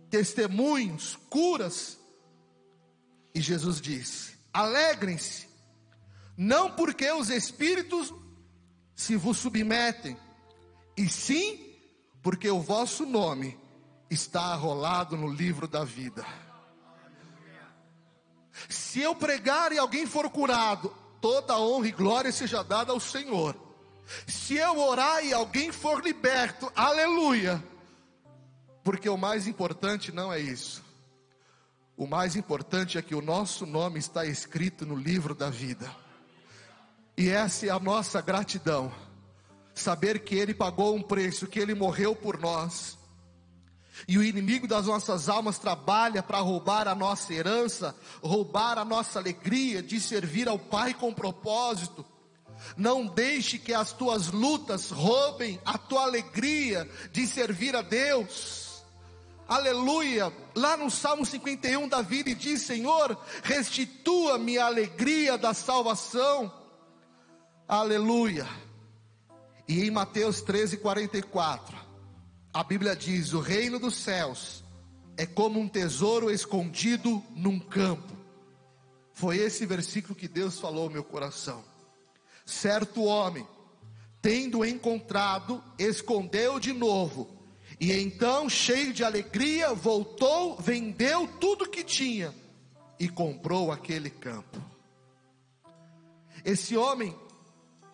testemunhos, 0.09 1.17
curas, 1.29 1.99
e 3.33 3.41
Jesus 3.41 3.81
diz: 3.81 4.30
alegrem-se, 4.53 5.47
não 6.37 6.71
porque 6.71 7.09
os 7.11 7.29
espíritos 7.29 8.13
se 8.95 9.15
vos 9.15 9.37
submetem, 9.37 10.17
e 10.95 11.07
sim 11.09 11.75
porque 12.21 12.49
o 12.49 12.61
vosso 12.61 13.05
nome 13.05 13.57
está 14.09 14.41
arrolado 14.41 15.17
no 15.17 15.27
livro 15.27 15.67
da 15.67 15.83
vida. 15.83 16.25
Se 18.69 18.99
eu 19.01 19.15
pregar 19.15 19.71
e 19.71 19.79
alguém 19.79 20.05
for 20.05 20.29
curado, 20.29 20.93
toda 21.19 21.57
honra 21.57 21.87
e 21.87 21.91
glória 21.91 22.31
seja 22.31 22.63
dada 22.63 22.91
ao 22.91 22.99
Senhor. 22.99 23.55
Se 24.27 24.55
eu 24.55 24.77
orar 24.79 25.23
e 25.25 25.33
alguém 25.33 25.71
for 25.71 26.03
liberto, 26.03 26.71
aleluia. 26.75 27.63
Porque 28.83 29.07
o 29.07 29.17
mais 29.17 29.47
importante 29.47 30.11
não 30.11 30.31
é 30.33 30.39
isso. 30.39 30.83
O 32.01 32.07
mais 32.07 32.35
importante 32.35 32.97
é 32.97 33.01
que 33.03 33.13
o 33.13 33.21
nosso 33.21 33.63
nome 33.63 33.99
está 33.99 34.25
escrito 34.25 34.87
no 34.87 34.95
livro 34.95 35.35
da 35.35 35.51
vida. 35.51 35.87
E 37.15 37.29
essa 37.29 37.67
é 37.67 37.69
a 37.69 37.79
nossa 37.79 38.19
gratidão. 38.21 38.91
Saber 39.71 40.23
que 40.23 40.33
Ele 40.33 40.51
pagou 40.51 40.95
um 40.95 41.01
preço, 41.03 41.45
que 41.45 41.59
Ele 41.59 41.75
morreu 41.75 42.15
por 42.15 42.39
nós 42.39 42.97
e 44.07 44.17
o 44.17 44.23
inimigo 44.23 44.67
das 44.67 44.87
nossas 44.87 45.29
almas 45.29 45.59
trabalha 45.59 46.23
para 46.23 46.39
roubar 46.39 46.87
a 46.87 46.95
nossa 46.95 47.35
herança, 47.35 47.95
roubar 48.23 48.79
a 48.79 48.83
nossa 48.83 49.19
alegria 49.19 49.83
de 49.83 50.01
servir 50.01 50.49
ao 50.49 50.57
Pai 50.57 50.95
com 50.95 51.13
propósito. 51.13 52.03
Não 52.75 53.05
deixe 53.05 53.59
que 53.59 53.75
as 53.75 53.93
tuas 53.93 54.31
lutas 54.31 54.89
roubem 54.89 55.61
a 55.63 55.77
tua 55.77 56.01
alegria 56.01 56.89
de 57.11 57.27
servir 57.27 57.75
a 57.75 57.83
Deus. 57.83 58.60
Aleluia. 59.51 60.31
Lá 60.55 60.77
no 60.77 60.89
Salmo 60.89 61.25
51, 61.25 61.89
Davi 61.89 62.23
diz: 62.33 62.61
Senhor, 62.61 63.17
restitua-me 63.43 64.57
a 64.57 64.67
alegria 64.67 65.37
da 65.37 65.53
salvação. 65.53 66.49
Aleluia. 67.67 68.47
E 69.67 69.81
em 69.81 69.91
Mateus 69.91 70.39
13, 70.39 70.77
44. 70.77 71.75
A 72.53 72.63
Bíblia 72.63 72.95
diz: 72.95 73.33
o 73.33 73.41
reino 73.41 73.77
dos 73.77 73.97
céus 73.97 74.63
é 75.17 75.25
como 75.25 75.59
um 75.59 75.67
tesouro 75.67 76.31
escondido 76.31 77.21
num 77.35 77.59
campo. 77.59 78.15
Foi 79.13 79.35
esse 79.35 79.65
versículo 79.65 80.15
que 80.15 80.29
Deus 80.29 80.61
falou 80.61 80.83
ao 80.83 80.89
meu 80.89 81.03
coração. 81.03 81.61
Certo 82.45 83.03
homem, 83.03 83.45
tendo 84.21 84.63
encontrado, 84.63 85.61
escondeu 85.77 86.57
de 86.57 86.71
novo, 86.71 87.40
e 87.81 87.91
então, 87.93 88.47
cheio 88.47 88.93
de 88.93 89.03
alegria, 89.03 89.73
voltou, 89.73 90.55
vendeu 90.57 91.27
tudo 91.39 91.67
que 91.67 91.83
tinha 91.83 92.31
e 92.99 93.09
comprou 93.09 93.71
aquele 93.71 94.11
campo. 94.11 94.61
Esse 96.45 96.77
homem, 96.77 97.17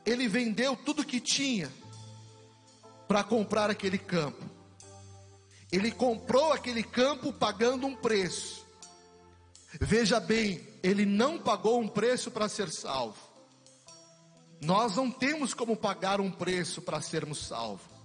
ele 0.06 0.28
vendeu 0.28 0.76
tudo 0.76 1.06
que 1.06 1.22
tinha 1.22 1.72
para 3.08 3.24
comprar 3.24 3.70
aquele 3.70 3.98
campo. 3.98 4.44
Ele 5.72 5.90
comprou 5.90 6.52
aquele 6.52 6.84
campo 6.84 7.32
pagando 7.32 7.88
um 7.88 7.96
preço. 7.96 8.66
Veja 9.80 10.20
bem, 10.20 10.68
ele 10.84 11.06
não 11.06 11.40
pagou 11.40 11.80
um 11.80 11.88
preço 11.88 12.30
para 12.30 12.50
ser 12.50 12.70
salvo. 12.70 13.26
Nós 14.62 14.98
não 14.98 15.10
temos 15.10 15.54
como 15.54 15.78
pagar 15.78 16.20
um 16.20 16.30
preço 16.30 16.82
para 16.82 17.00
sermos 17.00 17.48
salvos. 17.48 17.97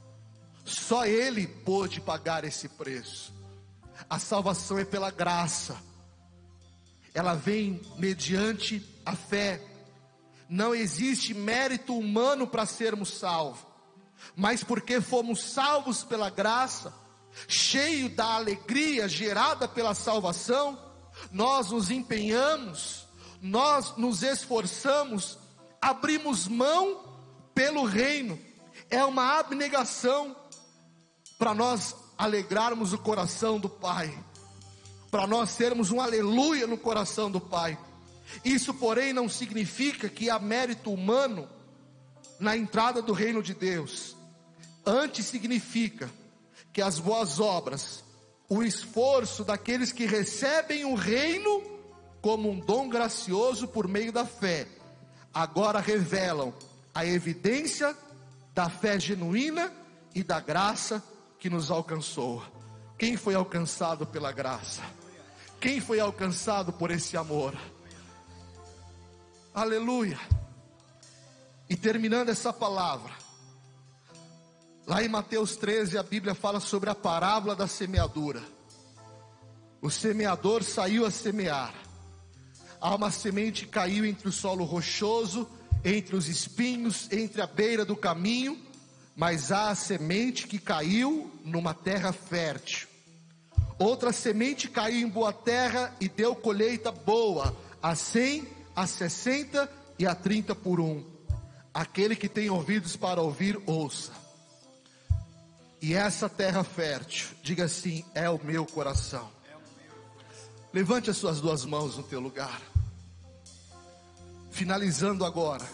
Só 0.64 1.04
ele 1.04 1.46
pôde 1.46 2.00
pagar 2.00 2.44
esse 2.44 2.68
preço. 2.68 3.32
A 4.08 4.18
salvação 4.18 4.78
é 4.78 4.84
pela 4.84 5.10
graça. 5.10 5.76
Ela 7.14 7.34
vem 7.34 7.80
mediante 7.98 8.82
a 9.04 9.14
fé. 9.14 9.60
Não 10.48 10.74
existe 10.74 11.34
mérito 11.34 11.96
humano 11.98 12.46
para 12.46 12.66
sermos 12.66 13.18
salvos 13.18 13.72
mas 14.34 14.62
porque 14.62 15.00
fomos 15.00 15.42
salvos 15.42 16.04
pela 16.04 16.30
graça, 16.30 16.92
cheio 17.48 18.08
da 18.08 18.34
alegria 18.34 19.08
gerada 19.08 19.66
pela 19.66 19.94
salvação, 19.94 20.78
nós 21.30 21.70
nos 21.70 21.90
empenhamos, 21.90 23.06
nós 23.40 23.96
nos 23.96 24.22
esforçamos, 24.22 25.38
abrimos 25.80 26.46
mão 26.46 27.02
pelo 27.54 27.84
reino, 27.84 28.38
é 28.88 29.04
uma 29.04 29.38
abnegação 29.38 30.36
para 31.42 31.54
nós 31.54 31.96
alegrarmos 32.16 32.92
o 32.92 32.98
coração 32.98 33.58
do 33.58 33.68
Pai, 33.68 34.16
para 35.10 35.26
nós 35.26 35.56
termos 35.56 35.90
um 35.90 36.00
aleluia 36.00 36.68
no 36.68 36.78
coração 36.78 37.28
do 37.28 37.40
Pai. 37.40 37.76
Isso, 38.44 38.72
porém, 38.72 39.12
não 39.12 39.28
significa 39.28 40.08
que 40.08 40.30
há 40.30 40.38
mérito 40.38 40.92
humano 40.92 41.48
na 42.38 42.56
entrada 42.56 43.02
do 43.02 43.12
reino 43.12 43.42
de 43.42 43.54
Deus. 43.54 44.16
Antes 44.86 45.26
significa 45.26 46.08
que 46.72 46.80
as 46.80 47.00
boas 47.00 47.40
obras, 47.40 48.04
o 48.48 48.62
esforço 48.62 49.42
daqueles 49.42 49.90
que 49.90 50.06
recebem 50.06 50.84
o 50.84 50.94
reino 50.94 51.60
como 52.20 52.50
um 52.50 52.60
dom 52.60 52.88
gracioso 52.88 53.66
por 53.66 53.88
meio 53.88 54.12
da 54.12 54.24
fé, 54.24 54.68
agora 55.34 55.80
revelam 55.80 56.54
a 56.94 57.04
evidência 57.04 57.96
da 58.54 58.70
fé 58.70 59.00
genuína 59.00 59.72
e 60.14 60.22
da 60.22 60.38
graça 60.38 61.02
que 61.42 61.50
nos 61.50 61.72
alcançou. 61.72 62.40
Quem 62.96 63.16
foi 63.16 63.34
alcançado 63.34 64.06
pela 64.06 64.30
graça? 64.30 64.80
Quem 65.60 65.80
foi 65.80 65.98
alcançado 65.98 66.72
por 66.72 66.92
esse 66.92 67.16
amor? 67.16 67.52
Aleluia. 69.52 70.20
E 71.68 71.74
terminando 71.74 72.28
essa 72.28 72.52
palavra, 72.52 73.12
lá 74.86 75.02
em 75.02 75.08
Mateus 75.08 75.56
13, 75.56 75.98
a 75.98 76.02
Bíblia 76.04 76.32
fala 76.32 76.60
sobre 76.60 76.90
a 76.90 76.94
parábola 76.94 77.56
da 77.56 77.66
semeadura. 77.66 78.40
O 79.80 79.90
semeador 79.90 80.62
saiu 80.62 81.04
a 81.04 81.10
semear. 81.10 81.74
Há 82.80 82.94
uma 82.94 83.10
semente 83.10 83.66
caiu 83.66 84.04
entre 84.04 84.28
o 84.28 84.32
solo 84.32 84.62
rochoso, 84.62 85.50
entre 85.84 86.14
os 86.14 86.28
espinhos, 86.28 87.10
entre 87.10 87.42
a 87.42 87.48
beira 87.48 87.84
do 87.84 87.96
caminho, 87.96 88.64
mas 89.14 89.52
há 89.52 89.70
a 89.70 89.74
semente 89.74 90.46
que 90.46 90.58
caiu 90.58 91.30
numa 91.44 91.74
terra 91.74 92.12
fértil. 92.12 92.88
Outra 93.78 94.12
semente 94.12 94.68
caiu 94.68 95.06
em 95.06 95.08
boa 95.08 95.32
terra 95.32 95.94
e 96.00 96.08
deu 96.08 96.34
colheita 96.34 96.92
boa, 96.92 97.56
a 97.82 97.94
cem, 97.94 98.46
a 98.74 98.86
sessenta 98.86 99.70
e 99.98 100.06
a 100.06 100.14
trinta 100.14 100.54
por 100.54 100.80
um. 100.80 101.04
Aquele 101.74 102.14
que 102.14 102.28
tem 102.28 102.50
ouvidos 102.50 102.96
para 102.96 103.20
ouvir, 103.20 103.60
ouça. 103.66 104.12
E 105.80 105.94
essa 105.94 106.28
terra 106.28 106.62
fértil, 106.62 107.30
diga 107.42 107.64
assim: 107.64 108.04
é 108.14 108.30
o 108.30 108.42
meu 108.42 108.64
coração. 108.64 109.30
Levante 110.72 111.10
as 111.10 111.16
suas 111.16 111.40
duas 111.40 111.64
mãos 111.64 111.96
no 111.96 112.02
teu 112.02 112.20
lugar. 112.20 112.60
Finalizando 114.50 115.24
agora. 115.24 115.66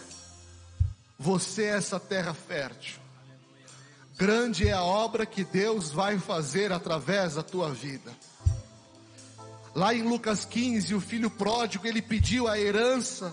Você 1.19 1.65
é 1.65 1.77
essa 1.77 2.01
terra 2.01 2.33
fértil. 2.33 3.01
Grande 4.19 4.67
é 4.67 4.73
a 4.73 4.83
obra 4.83 5.25
que 5.25 5.45
Deus 5.45 5.93
vai 5.93 6.19
fazer 6.19 6.73
através 6.73 7.37
da 7.37 7.43
tua 7.45 7.73
vida. 7.73 8.11
Lá 9.77 9.95
em 9.95 10.03
Lucas 10.03 10.45
15, 10.45 10.93
o 10.93 11.01
filho 11.01 11.31
pródigo, 11.31 11.87
ele 11.87 12.03
pediu 12.03 12.49
a 12.49 12.59
herança, 12.59 13.33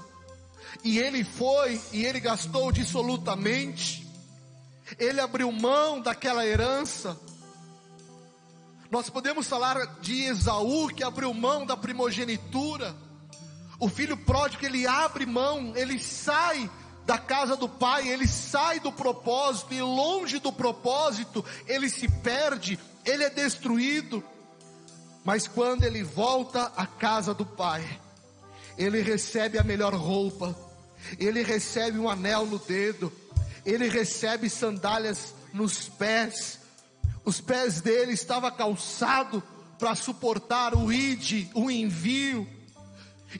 e 0.84 1.00
ele 1.00 1.24
foi 1.24 1.82
e 1.92 2.06
ele 2.06 2.20
gastou 2.20 2.72
dissolutamente, 2.72 4.08
ele 5.00 5.20
abriu 5.20 5.52
mão 5.52 6.00
daquela 6.00 6.46
herança. 6.46 7.20
Nós 8.92 9.10
podemos 9.10 9.48
falar 9.48 10.00
de 10.02 10.26
Esaú 10.26 10.90
que 10.90 11.04
abriu 11.04 11.34
mão 11.34 11.66
da 11.66 11.76
primogenitura. 11.76 12.96
O 13.80 13.90
filho 13.90 14.16
pródigo 14.16 14.64
ele 14.64 14.86
abre 14.86 15.26
mão, 15.26 15.76
ele 15.76 15.98
sai 15.98 16.70
da 17.06 17.18
casa 17.18 17.56
do 17.56 17.70
pai, 17.70 18.08
ele 18.08 18.28
sai 18.28 18.80
do 18.80 18.92
propósito 18.92 19.74
e 19.74 19.82
longe 19.82 20.40
do 20.40 20.52
propósito, 20.52 21.46
ele 21.68 21.88
se 21.88 22.10
perde, 22.10 22.80
ele 23.06 23.24
é 23.24 23.30
destruído. 23.30 24.24
Mas 25.24 25.48
quando 25.48 25.84
ele 25.84 26.04
volta 26.04 26.72
à 26.76 26.86
casa 26.86 27.34
do 27.34 27.46
pai, 27.46 28.00
ele 28.78 29.02
recebe 29.02 29.58
a 29.60 29.64
melhor 29.64 29.94
roupa, 29.94 30.56
ele 31.20 31.44
recebe 31.44 32.00
um 32.00 32.10
anel 32.10 32.46
no 32.46 32.58
dedo, 32.58 33.12
ele 33.64 33.88
recebe 33.88 34.50
sandálias 34.50 35.34
nos 35.54 35.88
pés. 35.88 36.60
Os 37.24 37.40
pés 37.40 37.82
dele 37.82 38.14
estavam 38.14 38.52
calçados 38.52 39.42
para 39.78 39.96
suportar 39.96 40.76
o 40.76 40.92
id, 40.92 41.50
o 41.54 41.70
envio. 41.70 42.48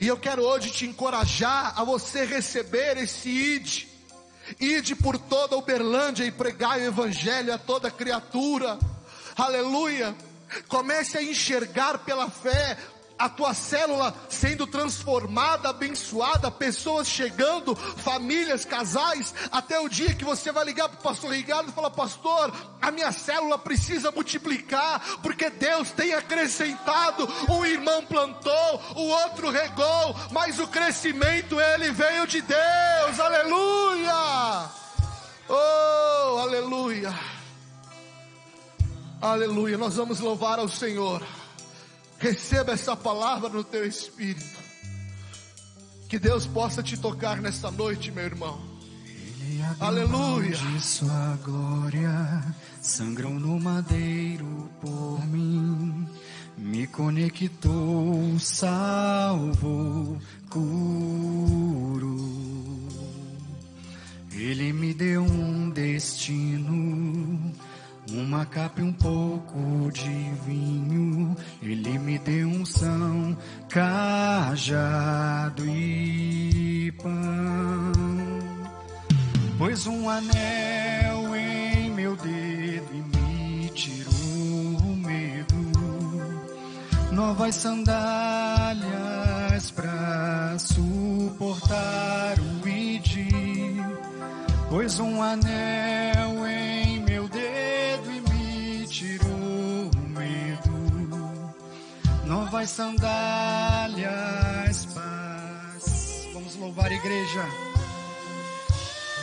E 0.00 0.06
eu 0.06 0.16
quero 0.16 0.42
hoje 0.42 0.70
te 0.70 0.84
encorajar 0.84 1.72
a 1.76 1.82
você 1.82 2.24
receber 2.24 2.98
esse 2.98 3.28
id. 3.28 3.86
Ide 4.60 4.94
por 4.94 5.18
toda 5.18 5.56
Uberlândia 5.56 6.24
e 6.24 6.30
pregai 6.30 6.82
o 6.82 6.86
evangelho 6.86 7.52
a 7.52 7.58
toda 7.58 7.90
criatura. 7.90 8.78
Aleluia. 9.36 10.14
Comece 10.68 11.18
a 11.18 11.22
enxergar 11.22 11.98
pela 11.98 12.30
fé 12.30 12.76
a 13.18 13.28
tua 13.28 13.54
célula 13.54 14.14
sendo 14.28 14.66
transformada, 14.66 15.70
abençoada, 15.70 16.50
pessoas 16.50 17.08
chegando, 17.08 17.74
famílias, 17.74 18.64
casais, 18.64 19.34
até 19.50 19.78
o 19.80 19.88
dia 19.88 20.14
que 20.14 20.24
você 20.24 20.52
vai 20.52 20.64
ligar 20.64 20.88
para 20.88 20.98
o 20.98 21.02
pastor 21.02 21.32
Ricardo 21.32 21.70
e 21.70 21.72
falar: 21.72 21.90
Pastor, 21.90 22.52
a 22.80 22.90
minha 22.90 23.12
célula 23.12 23.58
precisa 23.58 24.10
multiplicar, 24.10 25.00
porque 25.22 25.50
Deus 25.50 25.90
tem 25.90 26.14
acrescentado. 26.14 27.26
Um 27.50 27.64
irmão 27.64 28.04
plantou, 28.04 28.82
o 28.94 29.08
outro 29.08 29.50
regou, 29.50 30.16
mas 30.30 30.58
o 30.58 30.68
crescimento 30.68 31.60
ele 31.60 31.90
veio 31.92 32.26
de 32.26 32.42
Deus, 32.42 33.20
aleluia! 33.20 34.70
Oh, 35.48 36.38
aleluia! 36.38 37.14
Aleluia, 39.20 39.78
nós 39.78 39.96
vamos 39.96 40.20
louvar 40.20 40.58
ao 40.58 40.68
Senhor. 40.68 41.22
Receba 42.18 42.72
essa 42.72 42.96
palavra 42.96 43.48
no 43.48 43.62
teu 43.62 43.86
espírito. 43.86 44.64
Que 46.08 46.18
Deus 46.18 46.46
possa 46.46 46.82
te 46.82 46.96
tocar 46.96 47.40
nesta 47.40 47.70
noite, 47.70 48.10
meu 48.10 48.24
irmão. 48.24 48.76
Aleluia. 49.80 50.56
De 50.56 50.80
sua 50.80 51.38
glória 51.44 52.44
sangrou 52.80 53.32
no 53.32 53.58
madeiro 53.58 54.70
por 54.80 55.26
mim. 55.26 56.06
Me 56.56 56.86
conectou, 56.86 58.38
salvou, 58.38 60.18
curou. 60.48 62.16
Ele 64.32 64.72
me 64.72 64.94
deu 64.94 65.22
um 65.22 65.70
destino 65.70 67.52
uma 68.12 68.46
capa 68.46 68.80
e 68.80 68.84
um 68.84 68.92
pouco 68.92 69.90
de 69.92 70.30
vinho, 70.46 71.36
ele 71.60 71.98
me 71.98 72.18
deu 72.18 72.48
um 72.48 72.64
são, 72.64 73.36
cajado 73.68 75.66
e 75.66 76.92
pão. 77.02 77.12
Pôs 79.58 79.86
um 79.86 80.08
anel 80.08 81.34
em 81.34 81.90
meu 81.90 82.14
dedo 82.16 82.88
e 82.92 83.02
me 83.16 83.70
tirou 83.70 84.12
o 84.12 84.96
medo. 84.96 85.56
Novas 87.12 87.54
sandálias 87.54 88.86
pra 89.70 90.56
suportar 90.58 92.36
o 92.38 92.68
id. 92.68 93.30
Pôs 94.68 95.00
um 95.00 95.22
anel 95.22 96.46
em 96.46 96.95
novas 102.56 102.70
sandálias, 102.70 104.06
paz. 104.94 106.26
Vamos 106.32 106.56
louvar 106.56 106.90
a 106.90 106.94
igreja. 106.94 107.44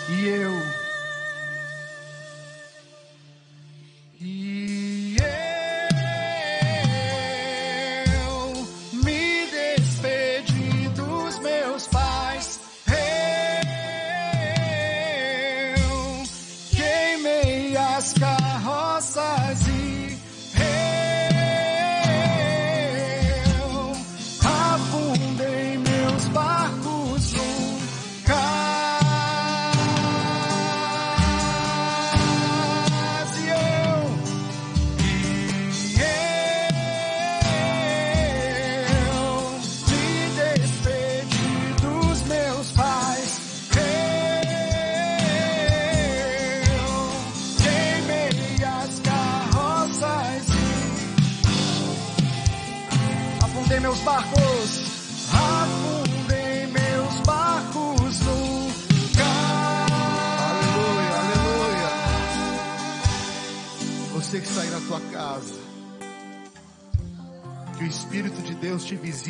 E 0.10 0.28
eu. 0.28 0.83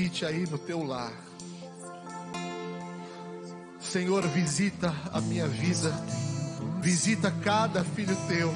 Visite 0.03 0.25
aí 0.25 0.45
no 0.49 0.57
teu 0.57 0.83
lar. 0.83 1.13
Senhor, 3.79 4.27
visita 4.27 4.93
a 5.13 5.21
minha 5.21 5.47
vida, 5.47 5.93
visita 6.81 7.31
cada 7.31 7.85
filho 7.85 8.15
teu. 8.27 8.53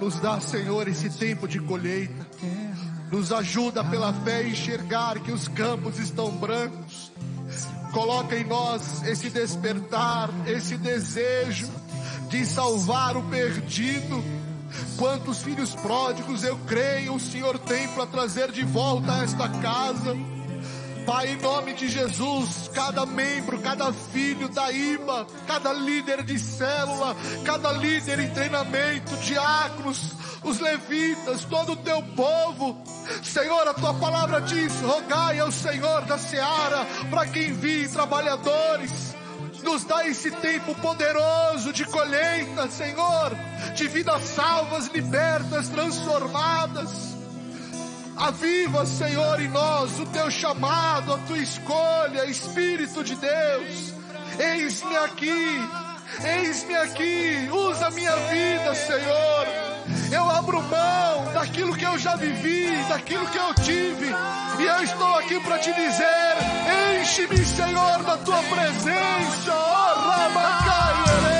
Nos 0.00 0.18
dá, 0.18 0.40
Senhor, 0.40 0.88
esse 0.88 1.08
tempo 1.10 1.46
de 1.46 1.60
colheita. 1.60 2.26
Nos 3.12 3.32
ajuda 3.32 3.84
pela 3.84 4.12
fé 4.12 4.38
a 4.38 4.48
enxergar 4.48 5.20
que 5.20 5.30
os 5.30 5.46
campos 5.46 5.98
estão 5.98 6.30
brancos. 6.32 7.12
Coloca 7.92 8.36
em 8.36 8.44
nós 8.44 9.02
esse 9.04 9.30
despertar, 9.30 10.30
esse 10.48 10.76
desejo 10.76 11.70
de 12.28 12.44
salvar 12.44 13.16
o 13.16 13.22
perdido. 13.24 14.22
Quantos 14.96 15.42
filhos 15.42 15.74
pródigos 15.76 16.42
eu 16.42 16.58
creio 16.66 17.14
o 17.14 17.20
Senhor 17.20 17.58
tem 17.58 17.88
para 17.88 18.06
trazer 18.06 18.50
de 18.50 18.64
volta 18.64 19.12
a 19.12 19.24
esta 19.24 19.48
casa. 19.48 20.39
Pai, 21.10 21.26
em 21.32 21.36
nome 21.38 21.74
de 21.74 21.88
Jesus, 21.88 22.70
cada 22.72 23.04
membro, 23.04 23.58
cada 23.58 23.92
filho 23.92 24.48
da 24.48 24.70
IBA, 24.70 25.26
cada 25.44 25.72
líder 25.72 26.22
de 26.22 26.38
célula, 26.38 27.16
cada 27.44 27.72
líder 27.72 28.20
em 28.20 28.30
treinamento, 28.30 29.16
diáconos, 29.16 30.12
os 30.44 30.60
levitas, 30.60 31.44
todo 31.46 31.72
o 31.72 31.76
teu 31.78 32.00
povo. 32.14 32.80
Senhor, 33.24 33.66
a 33.66 33.74
tua 33.74 33.92
palavra 33.94 34.40
diz: 34.42 34.72
rogai 34.82 35.40
ao 35.40 35.50
Senhor 35.50 36.02
da 36.02 36.16
seara 36.16 36.86
para 37.10 37.26
que 37.26 37.44
envie 37.44 37.88
trabalhadores. 37.88 39.12
Nos 39.64 39.82
dá 39.84 40.06
esse 40.06 40.30
tempo 40.30 40.76
poderoso 40.76 41.72
de 41.72 41.86
colheita, 41.86 42.70
Senhor, 42.70 43.36
de 43.74 43.88
vidas 43.88 44.22
salvas, 44.22 44.86
libertas, 44.86 45.68
transformadas. 45.70 47.19
Aviva, 48.20 48.84
Senhor, 48.84 49.40
em 49.40 49.48
nós 49.48 49.98
o 49.98 50.04
teu 50.04 50.30
chamado, 50.30 51.14
a 51.14 51.18
tua 51.20 51.38
escolha, 51.38 52.26
Espírito 52.26 53.02
de 53.02 53.16
Deus. 53.16 53.94
Eis-me 54.38 54.96
aqui, 54.98 55.68
eis-me 56.22 56.76
aqui, 56.76 57.48
usa 57.50 57.90
minha 57.90 58.14
vida, 58.28 58.74
Senhor. 58.74 59.46
Eu 60.12 60.28
abro 60.28 60.62
mão 60.62 61.32
daquilo 61.32 61.74
que 61.74 61.84
eu 61.84 61.96
já 61.98 62.14
vivi, 62.16 62.76
daquilo 62.90 63.26
que 63.26 63.38
eu 63.38 63.54
tive, 63.54 64.14
e 64.58 64.62
eu 64.64 64.82
estou 64.82 65.14
aqui 65.14 65.40
para 65.40 65.58
te 65.58 65.72
dizer: 65.72 67.00
enche-me, 67.00 67.38
Senhor, 67.38 68.02
da 68.02 68.18
tua 68.18 68.42
presença. 68.42 69.50
Oh, 69.50 70.00
Rabacaia, 70.10 71.39